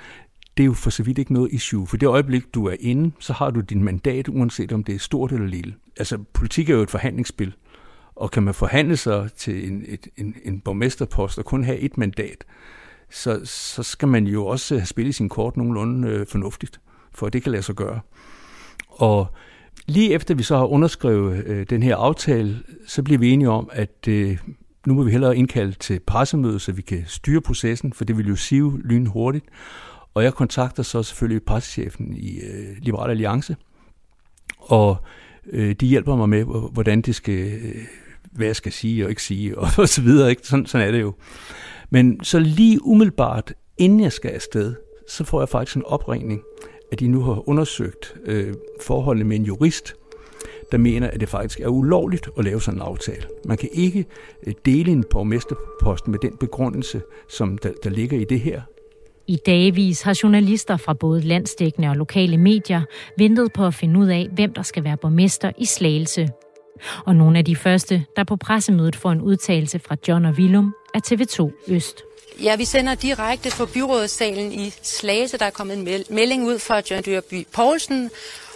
[0.57, 1.87] det er jo for så vidt ikke noget issue.
[1.87, 4.99] For det øjeblik, du er inde, så har du din mandat, uanset om det er
[4.99, 5.75] stort eller lille.
[5.97, 7.53] Altså, politik er jo et forhandlingsspil.
[8.15, 11.97] Og kan man forhandle sig til en, et, en, en borgmesterpost og kun have et
[11.97, 12.43] mandat,
[13.11, 16.79] så, så skal man jo også have spillet sin kort nogenlunde øh, fornuftigt,
[17.11, 17.99] for det kan lade sig gøre.
[18.89, 19.27] Og
[19.85, 23.69] lige efter vi så har underskrevet øh, den her aftale, så bliver vi enige om,
[23.71, 24.37] at øh,
[24.87, 28.27] nu må vi hellere indkalde til pressemøde, så vi kan styre processen, for det vil
[28.27, 29.45] jo sive lyn hurtigt.
[30.13, 33.55] Og jeg kontakter så selvfølgelig pressechefen i øh, Liberal Alliance
[34.59, 34.97] og
[35.49, 37.75] øh, de hjælper mig med, hvordan det skal, øh,
[38.31, 40.29] hvad jeg skal sige og ikke sige, og, og så videre.
[40.29, 40.47] Ikke?
[40.47, 41.13] Sådan, sådan er det jo.
[41.89, 44.75] Men så lige umiddelbart, inden jeg skal afsted,
[45.09, 46.41] så får jeg faktisk en opringning,
[46.91, 49.95] at de nu har undersøgt øh, forholdene med en jurist,
[50.71, 53.23] der mener, at det faktisk er ulovligt at lave sådan en aftale.
[53.45, 54.05] Man kan ikke
[54.47, 58.61] øh, dele en borgmesterpost med den begrundelse, som der, der ligger i det her.
[59.27, 62.81] I dagvis har journalister fra både landsdækkende og lokale medier
[63.17, 66.29] ventet på at finde ud af, hvem der skal være borgmester i Slagelse.
[67.05, 70.75] Og nogle af de første, der på pressemødet får en udtalelse fra John og Willum,
[70.93, 72.03] er TV2 Øst.
[72.43, 75.37] Ja, vi sender direkte fra byrådssalen i Slagelse.
[75.37, 78.09] Der er kommet en melding ud fra John Dyrby Poulsen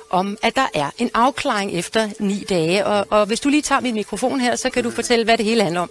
[0.09, 2.86] om, at der er en afklaring efter ni dage.
[2.86, 5.45] Og, og hvis du lige tager min mikrofon her, så kan du fortælle, hvad det
[5.45, 5.89] hele handler om.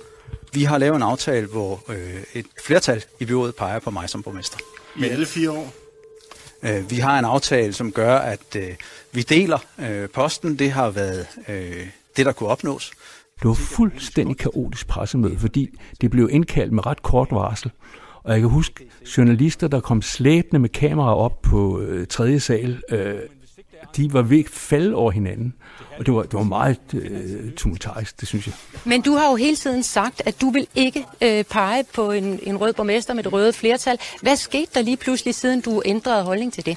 [0.52, 4.22] Vi har lavet en aftale, hvor øh, et flertal i byrådet peger på mig som
[4.22, 4.58] borgmester.
[4.96, 5.72] I alle fire år?
[6.62, 8.68] Øh, vi har en aftale, som gør, at øh,
[9.12, 10.58] vi deler øh, posten.
[10.58, 11.86] Det har været øh,
[12.16, 12.92] det, der kunne opnås.
[13.42, 17.70] Det var fuldstændig kaotisk pressemøde, fordi det blev indkaldt med ret kort varsel.
[18.22, 18.84] Og jeg kan huske
[19.16, 22.82] journalister, der kom slæbende med kameraer op på øh, tredje sal.
[22.90, 23.18] Øh,
[23.96, 25.54] de var ved at falde over hinanden.
[25.98, 28.54] Og det var, det var meget øh, tumultarisk, det synes jeg.
[28.84, 32.40] Men du har jo hele tiden sagt, at du vil ikke øh, pege på en,
[32.42, 33.98] en rød borgmester med det røde flertal.
[34.22, 36.76] Hvad skete der lige pludselig, siden du ændrede holdning til det?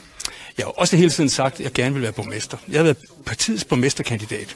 [0.58, 2.58] Jeg har også hele tiden sagt, at jeg gerne vil være borgmester.
[2.68, 4.56] Jeg har været partiets borgmesterkandidat.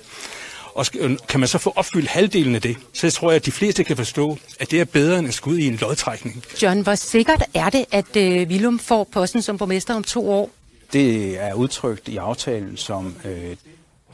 [0.73, 0.85] Og
[1.27, 3.97] kan man så få opfyldt halvdelen af det, så tror jeg, at de fleste kan
[3.97, 6.43] forstå, at det er bedre end at skulle ud i en lodtrækning.
[6.61, 10.49] John, hvor sikkert er det, at øh, Willum får posten som borgmester om to år?
[10.93, 13.55] Det er udtrykt i aftalen som øh,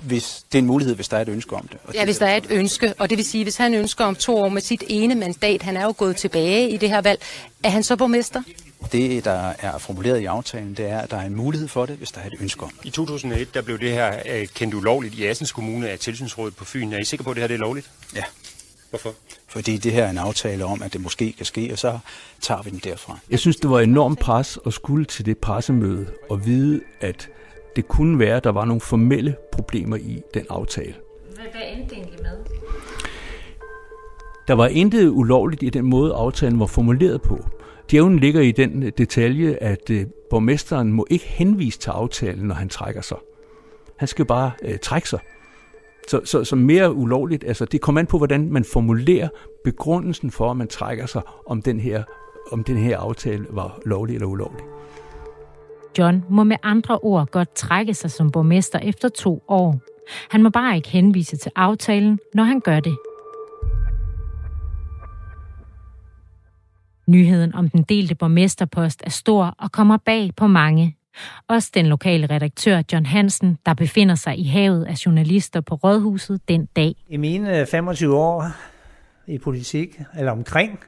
[0.01, 1.77] hvis det er en mulighed, hvis der er et ønske om det.
[1.83, 4.15] Og ja, hvis der er et ønske, og det vil sige, hvis han ønsker om
[4.15, 7.21] to år med sit ene mandat, han er jo gået tilbage i det her valg,
[7.63, 8.43] er han så borgmester?
[8.91, 11.95] Det, der er formuleret i aftalen, det er, at der er en mulighed for det,
[11.95, 12.71] hvis der er et ønske om.
[12.83, 16.65] I 2001, der blev det her øh, kendt ulovligt i Assens Kommune af Tilsynsrådet på
[16.65, 16.93] Fyn.
[16.93, 17.89] Er I sikre på, at det her det er lovligt?
[18.15, 18.23] Ja.
[18.89, 19.13] Hvorfor?
[19.49, 21.99] Fordi det her er en aftale om, at det måske kan ske, og så
[22.41, 23.19] tager vi den derfra.
[23.29, 27.29] Jeg synes, det var enormt pres at skulle til det pressemøde og vide, at
[27.75, 30.95] det kunne være, at der var nogle formelle problemer i den aftale.
[31.35, 32.37] Hvad, hvad endte det egentlig med?
[34.47, 37.45] Der var intet ulovligt i den måde, aftalen var formuleret på.
[37.91, 42.69] Djævlen ligger i den detalje, at øh, borgmesteren må ikke henvise til aftalen, når han
[42.69, 43.17] trækker sig.
[43.97, 45.19] Han skal bare øh, trække sig.
[46.09, 49.29] Så, så, så mere ulovligt, altså det kommer an på, hvordan man formulerer
[49.63, 52.03] begrundelsen for, at man trækker sig, om den her,
[52.51, 54.61] om den her aftale var lovlig eller ulovlig.
[55.97, 59.79] John må med andre ord godt trække sig som borgmester efter to år.
[60.29, 62.97] Han må bare ikke henvise til aftalen, når han gør det.
[67.07, 70.95] Nyheden om den delte borgmesterpost er stor og kommer bag på mange.
[71.47, 76.41] Også den lokale redaktør John Hansen, der befinder sig i havet af journalister på Rådhuset
[76.47, 76.93] den dag.
[77.07, 78.47] I mine 25 år
[79.27, 80.79] i politik, eller omkring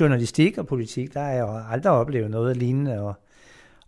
[0.00, 3.00] journalistik og politik, der har jeg aldrig oplevet noget lignende.
[3.00, 3.14] Og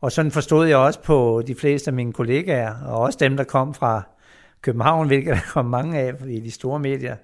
[0.02, 3.44] og sådan forstod jeg også på de fleste af mine kollegaer, og også dem, der
[3.44, 4.02] kom fra
[4.62, 7.16] København, hvilket der kom mange af i de store medier.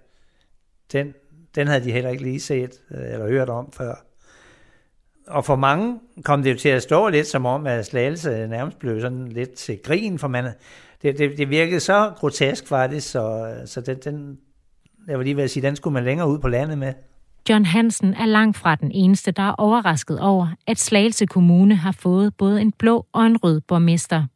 [0.93, 1.14] Den,
[1.55, 3.95] den havde de heller ikke lige set øh, eller hørt om før.
[5.31, 8.79] Og for mange kom det jo til at stå lidt som om, at Slagelse nærmest
[8.79, 10.45] blev sådan lidt til grin, for man,
[11.03, 14.39] det, det, det virkede så grotesk faktisk, så, så den, den,
[15.07, 16.93] jeg vil lige ved at sige, den skulle man længere ud på landet med.
[17.49, 21.93] John Hansen er langt fra den eneste, der er overrasket over, at Slagelse Kommune har
[21.93, 24.26] fået både en blå og en rød borgmester.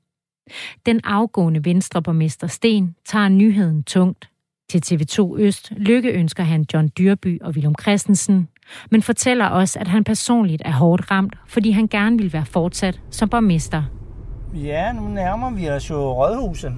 [0.86, 4.28] Den afgående venstreborgmester Sten tager nyheden tungt.
[4.70, 8.49] Til TV2 Øst lykkeønsker han John Dyrby og Willem Christensen,
[8.91, 13.01] men fortæller også, at han personligt er hårdt ramt, fordi han gerne vil være fortsat
[13.11, 13.83] som borgmester.
[14.55, 16.73] Ja, nu nærmer vi os jo Rådhuset.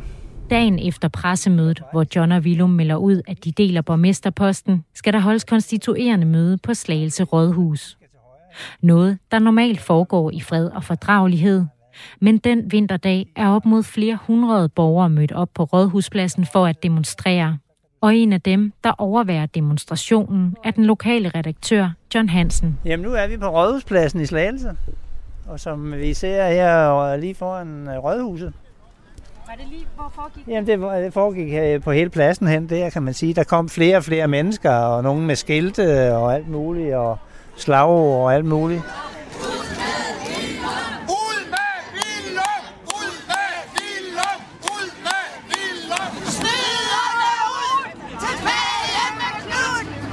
[0.51, 5.19] Dagen efter pressemødet, hvor John og Willum melder ud, at de deler borgmesterposten, skal der
[5.19, 7.99] holdes konstituerende møde på Slagelse Rådhus.
[8.83, 11.65] Noget, der normalt foregår i fred og fordragelighed.
[12.21, 16.83] Men den vinterdag er op mod flere hundrede borgere mødt op på Rådhuspladsen for at
[16.83, 17.59] demonstrere.
[18.05, 22.79] Og en af dem, der overværer demonstrationen, er den lokale redaktør John Hansen.
[22.85, 24.77] Jamen nu er vi på Rådhuspladsen i Slagelse.
[25.47, 28.53] Og som vi ser her lige foran Rådhuset,
[29.47, 33.03] var det lige, hvor foregik Jamen, det, det foregik på hele pladsen hen, der kan
[33.03, 33.35] man sige.
[33.35, 37.19] Der kom flere og flere mennesker, og nogen med skilte og alt muligt, og
[37.57, 38.83] slag og alt muligt.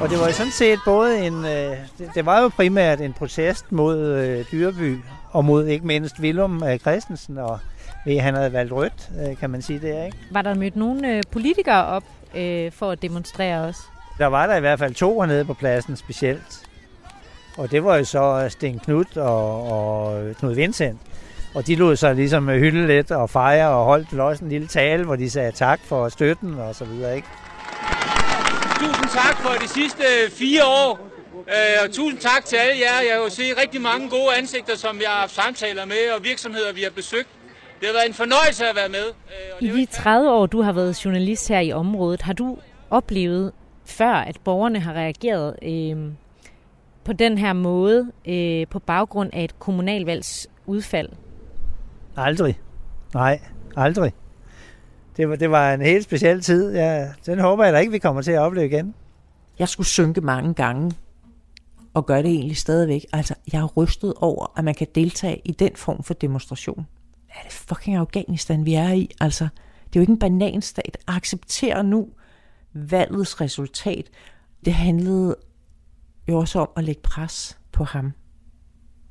[0.02, 3.14] Og det var jo sådan set både en, øh, det, det var jo primært en
[3.14, 4.98] protest mod øh, Dyreby,
[5.32, 7.60] og mod ikke mindst Willum øh, Christensen, og
[8.06, 10.18] ved han havde valgt rødt, øh, kan man sige det, ikke?
[10.32, 12.04] Var der mødt nogle øh, politikere op
[12.36, 13.82] øh, for at demonstrere også?
[14.18, 16.68] Der var der i hvert fald to hernede på pladsen specielt.
[17.58, 21.00] Og det var jo så Sten Knud og, og Knud Vincent.
[21.56, 25.06] Og de lod sig ligesom hylde lidt og fejre og holdt også en lille tale,
[25.06, 27.28] hvor de sagde tak for støtten og så videre, ikke?
[29.14, 31.00] Tak for de sidste fire år.
[31.36, 33.02] Øh, og tusind tak til alle jer.
[33.08, 36.24] Jeg har jo set rigtig mange gode ansigter, som jeg har haft samtaler med, og
[36.24, 37.30] virksomheder, vi har besøgt.
[37.80, 39.06] Det har været en fornøjelse at være med.
[39.60, 42.58] I de 30 år, du har været journalist her i området, har du
[42.90, 43.52] oplevet
[43.86, 46.12] før, at borgerne har reageret øh,
[47.04, 51.10] på den her måde øh, på baggrund af et kommunalvalgs udfald?
[52.18, 52.60] Aldrig.
[53.14, 53.40] Nej,
[53.78, 54.14] aldrig.
[55.18, 56.74] Det var, det var en helt speciel tid.
[56.74, 58.94] Ja, den håber jeg da ikke, vi kommer til at opleve igen.
[59.60, 60.92] Jeg skulle synke mange gange,
[61.94, 63.06] og gør det egentlig stadigvæk.
[63.14, 66.88] Altså, jeg er rystet over, at man kan deltage i den form for demonstration.
[67.30, 69.12] Er det fucking Afghanistan, vi er i?
[69.22, 69.48] Altså,
[69.86, 70.98] det er jo ikke en bananstat.
[71.08, 72.08] Accepterer nu
[72.74, 74.10] valgets resultat.
[74.66, 75.36] Det handlede
[76.30, 78.14] jo også om at lægge pres på ham,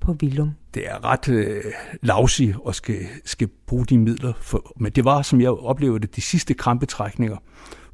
[0.00, 0.50] på Willum.
[0.74, 1.64] Det er ret øh,
[2.02, 6.16] lavsigt at skal, skal bruge de midler, for, men det var, som jeg oplevede det,
[6.16, 7.36] de sidste krampetrækninger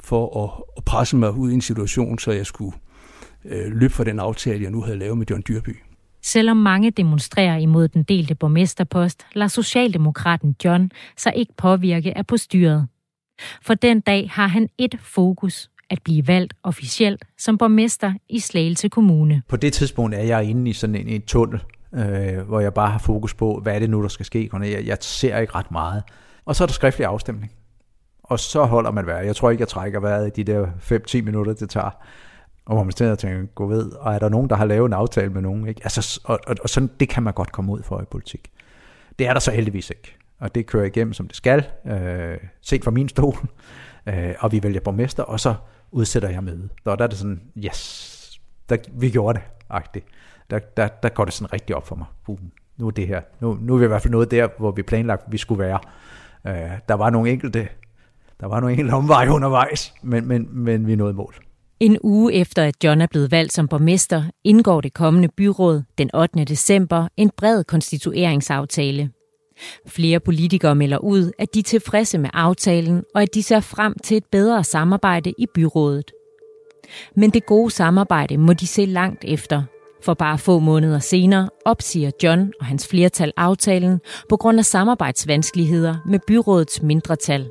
[0.00, 2.76] for at, at presse mig ud i en situation, så jeg skulle
[3.44, 5.76] øh, løbe for den aftale, jeg nu havde lavet med John Dyrby.
[6.22, 12.88] Selvom mange demonstrerer imod den delte borgmesterpost, lader Socialdemokraten John sig ikke påvirke af postyret.
[13.62, 18.88] For den dag har han et fokus, at blive valgt officielt som borgmester i Slagelse
[18.88, 19.42] Kommune.
[19.48, 21.61] På det tidspunkt er jeg inde i sådan en, en tunnel,
[21.95, 24.51] øh, hvor jeg bare har fokus på, hvad er det nu, der skal ske.
[24.53, 26.03] Jeg, jeg ser ikke ret meget.
[26.45, 27.53] Og så er der skriftlig afstemning.
[28.22, 29.26] Og så holder man vejret.
[29.26, 31.91] Jeg tror ikke, jeg trækker vejret i de der 5-10 minutter, det tager.
[32.66, 34.87] Og hvor man stadig og tænker, gå ved, og er der nogen, der har lavet
[34.87, 35.68] en aftale med nogen?
[35.68, 35.80] Ikke?
[35.84, 38.51] Altså, og, og, og sådan, det kan man godt komme ud for i politik.
[39.18, 40.16] Det er der så heldigvis ikke.
[40.41, 43.37] Og det kører igennem, som det skal, øh, set fra min stol.
[44.09, 45.55] Øh, og vi vælger borgmester, og så
[45.91, 46.68] udsætter jeg møde.
[46.84, 50.07] Og der er det sådan, yes, der, vi gjorde det, agtigt.
[50.51, 52.07] Der, der, der går det sådan rigtig op for mig.
[52.26, 52.38] Boom.
[52.76, 53.20] nu er det her.
[53.40, 55.78] Nu, nu er vi i hvert fald noget der, hvor vi planlagt, vi skulle være.
[56.47, 57.68] Øh, der var nogle enkelte,
[58.40, 61.34] der var nogle enkelte omveje undervejs, men, men, men vi nåede mål.
[61.80, 66.11] En uge efter, at John er blevet valgt som borgmester, indgår det kommende byråd den
[66.14, 66.44] 8.
[66.44, 69.11] december en bred konstitueringsaftale.
[69.86, 73.94] Flere politikere melder ud, at de er tilfredse med aftalen, og at de ser frem
[74.05, 76.11] til et bedre samarbejde i byrådet.
[77.14, 79.62] Men det gode samarbejde må de se langt efter,
[80.07, 85.96] for bare få måneder senere opsiger John og hans flertal aftalen på grund af samarbejdsvanskeligheder
[86.07, 87.50] med byrådets mindretal.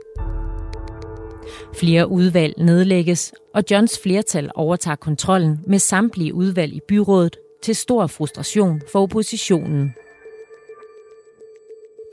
[1.73, 8.07] Flere udvalg nedlægges, og Johns flertal overtager kontrollen med samtlige udvalg i byrådet til stor
[8.07, 9.93] frustration for oppositionen.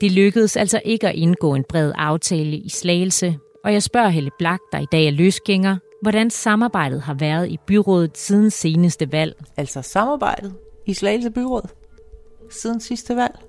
[0.01, 4.31] Det lykkedes altså ikke at indgå en bred aftale i Slagelse, og jeg spørger Helle
[4.39, 9.35] Blak, der i dag er løsgænger, hvordan samarbejdet har været i byrådet siden seneste valg.
[9.57, 11.69] Altså samarbejdet i Slagelse Byråd
[12.51, 13.39] siden sidste valg.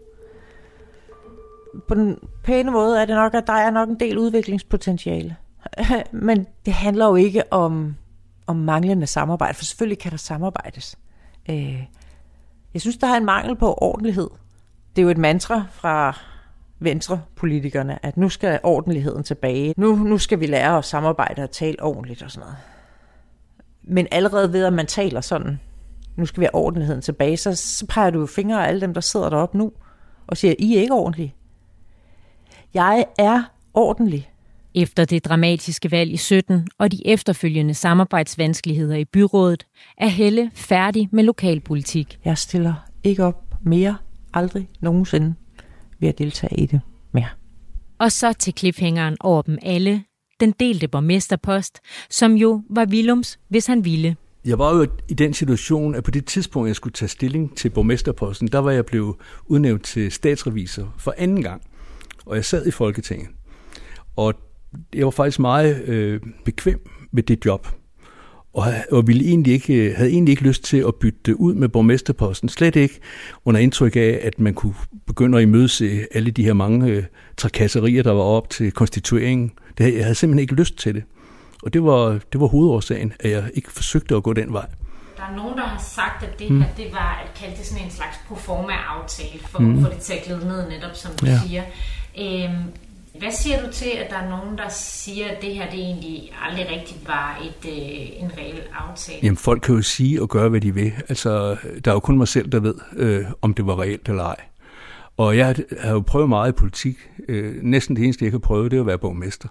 [1.88, 5.36] På den pæne måde er det nok, at der er nok en del udviklingspotentiale.
[6.12, 7.96] Men det handler jo ikke om,
[8.46, 10.98] om manglende samarbejde, for selvfølgelig kan der samarbejdes.
[11.50, 11.82] Øh,
[12.74, 14.30] jeg synes, der er en mangel på ordentlighed.
[14.96, 16.18] Det er jo et mantra fra
[16.80, 19.74] venstrepolitikerne, at nu skal ordentligheden tilbage.
[19.76, 22.56] Nu, nu skal vi lære at samarbejde og tale ordentligt og sådan noget.
[23.82, 25.60] Men allerede ved, at man taler sådan,
[26.16, 29.00] nu skal vi have ordentligheden tilbage, så, så peger du fingre af alle dem, der
[29.00, 29.72] sidder deroppe nu,
[30.26, 31.34] og siger, I er ikke ordentlige.
[32.74, 33.42] Jeg er
[33.74, 34.30] ordentlig.
[34.74, 39.66] Efter det dramatiske valg i 17 og de efterfølgende samarbejdsvanskeligheder i byrådet,
[39.98, 42.18] er Helle færdig med lokalpolitik.
[42.24, 43.96] Jeg stiller ikke op mere,
[44.34, 45.34] aldrig nogensinde
[46.04, 46.80] ved at deltage i det
[47.12, 47.28] mere.
[47.98, 50.04] Og så til cliffhangeren over dem alle,
[50.40, 51.80] den delte borgmesterpost,
[52.10, 54.16] som jo var Willums, hvis han ville.
[54.44, 57.70] Jeg var jo i den situation, at på det tidspunkt, jeg skulle tage stilling til
[57.70, 61.62] borgmesterposten, der var jeg blevet udnævnt til statsrevisor for anden gang.
[62.26, 63.28] Og jeg sad i Folketinget.
[64.16, 64.34] Og
[64.94, 67.66] jeg var faktisk meget øh, bekvem med det job.
[68.54, 72.48] Og, og ville egentlig ikke, havde egentlig ikke lyst til at bytte ud med borgmesterposten.
[72.48, 73.00] Slet ikke
[73.44, 74.74] under indtryk af, at man kunne
[75.06, 77.04] begynde at imødese alle de her mange øh,
[77.36, 79.52] trakasserier, der var op til konstitueringen.
[79.78, 81.02] Det, jeg havde simpelthen ikke lyst til det.
[81.62, 84.66] Og det var, det var hovedårsagen, at jeg ikke forsøgte at gå den vej.
[85.16, 86.60] Der er nogen, der har sagt, at det mm.
[86.60, 89.76] her, det var at kalde det sådan en slags proforma-aftale, for mm.
[89.76, 91.38] at få det til at glide ned netop, som du ja.
[91.46, 91.62] siger.
[92.18, 92.62] Øhm,
[93.18, 96.32] hvad siger du til, at der er nogen, der siger, at det her det egentlig
[96.48, 99.18] aldrig rigtigt var et, øh, en reel aftale?
[99.22, 100.92] Jamen, folk kan jo sige og gøre, hvad de vil.
[101.08, 104.24] Altså, der er jo kun mig selv, der ved, øh, om det var reelt eller
[104.24, 104.36] ej.
[105.16, 106.96] Og jeg har jo prøvet meget i politik.
[107.28, 109.48] Øh, næsten det eneste, jeg kan prøve, det er at være borgmester.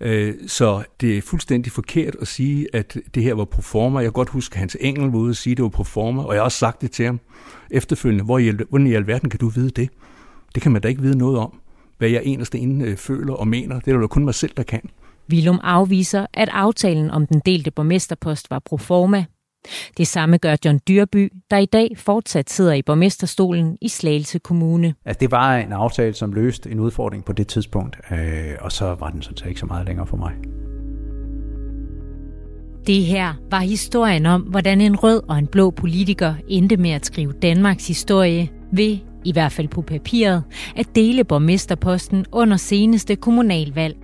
[0.00, 3.98] Øh, så det er fuldstændig forkert at sige, at det her var proforma.
[3.98, 6.22] Jeg kan godt huske, at Hans Engel var ude og sige, at det var proforma,
[6.22, 7.20] og jeg har også sagt det til ham
[7.70, 8.24] efterfølgende.
[8.24, 9.88] Hvor i, hvordan i alverden kan du vide det?
[10.54, 11.60] Det kan man da ikke vide noget om.
[11.98, 14.62] Hvad jeg eneste inde øh, føler og mener, det er der kun mig selv, der
[14.62, 14.80] kan.
[15.28, 19.24] Vilum afviser, at aftalen om den delte borgmesterpost var pro forma.
[19.96, 24.94] Det samme gør John Dyrby, der i dag fortsat sidder i borgmesterstolen i Slagelse Kommune.
[25.04, 28.18] Altså, det var en aftale, som løste en udfordring på det tidspunkt, øh,
[28.60, 30.32] og så var den sådan set ikke så meget længere for mig.
[32.86, 37.06] Det her var historien om, hvordan en rød og en blå politiker endte med at
[37.06, 40.44] skrive Danmarks historie ved, i hvert fald på papiret,
[40.76, 43.96] at dele borgmesterposten under seneste kommunalvalg.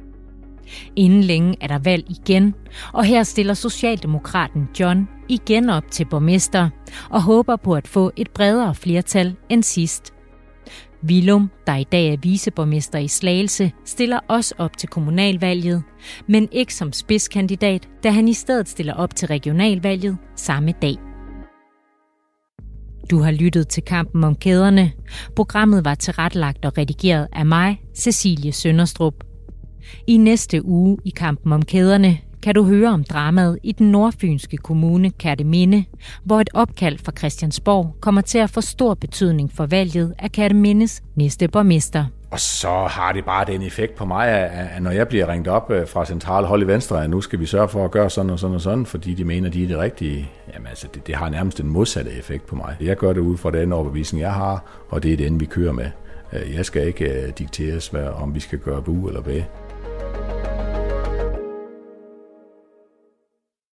[0.96, 2.54] Inden længe er der valg igen,
[2.92, 6.68] og her stiller Socialdemokraten John igen op til borgmester
[7.10, 10.14] og håber på at få et bredere flertal end sidst.
[11.02, 15.82] Vilum, der i dag er viceborgmester i Slagelse, stiller også op til kommunalvalget,
[16.28, 21.13] men ikke som spidskandidat, da han i stedet stiller op til regionalvalget samme dag.
[23.10, 24.92] Du har lyttet til Kampen om kæderne.
[25.36, 29.14] Programmet var tilrettelagt og redigeret af mig, Cecilie Sønderstrup.
[30.06, 34.56] I næste uge i Kampen om kæderne kan du høre om dramaet i den nordfynske
[34.56, 35.84] kommune Kærteminde,
[36.24, 41.02] hvor et opkald fra Christiansborg kommer til at få stor betydning for valget af Kærtemindes
[41.16, 42.04] næste borgmester.
[42.30, 45.70] Og så har det bare den effekt på mig, at når jeg bliver ringet op
[45.70, 48.30] øh, fra central hold i Venstre, at nu skal vi sørge for at gøre sådan
[48.30, 50.30] og sådan og sådan, fordi de mener, de er det rigtige.
[50.54, 52.76] Jamen altså, det, det har nærmest den modsatte effekt på mig.
[52.80, 55.72] Jeg gør det ud fra den overbevisning, jeg har, og det er den, vi kører
[55.72, 55.90] med.
[56.32, 59.42] Øh, jeg skal ikke øh, dikteres, hvad, om vi skal gøre bu eller hvad.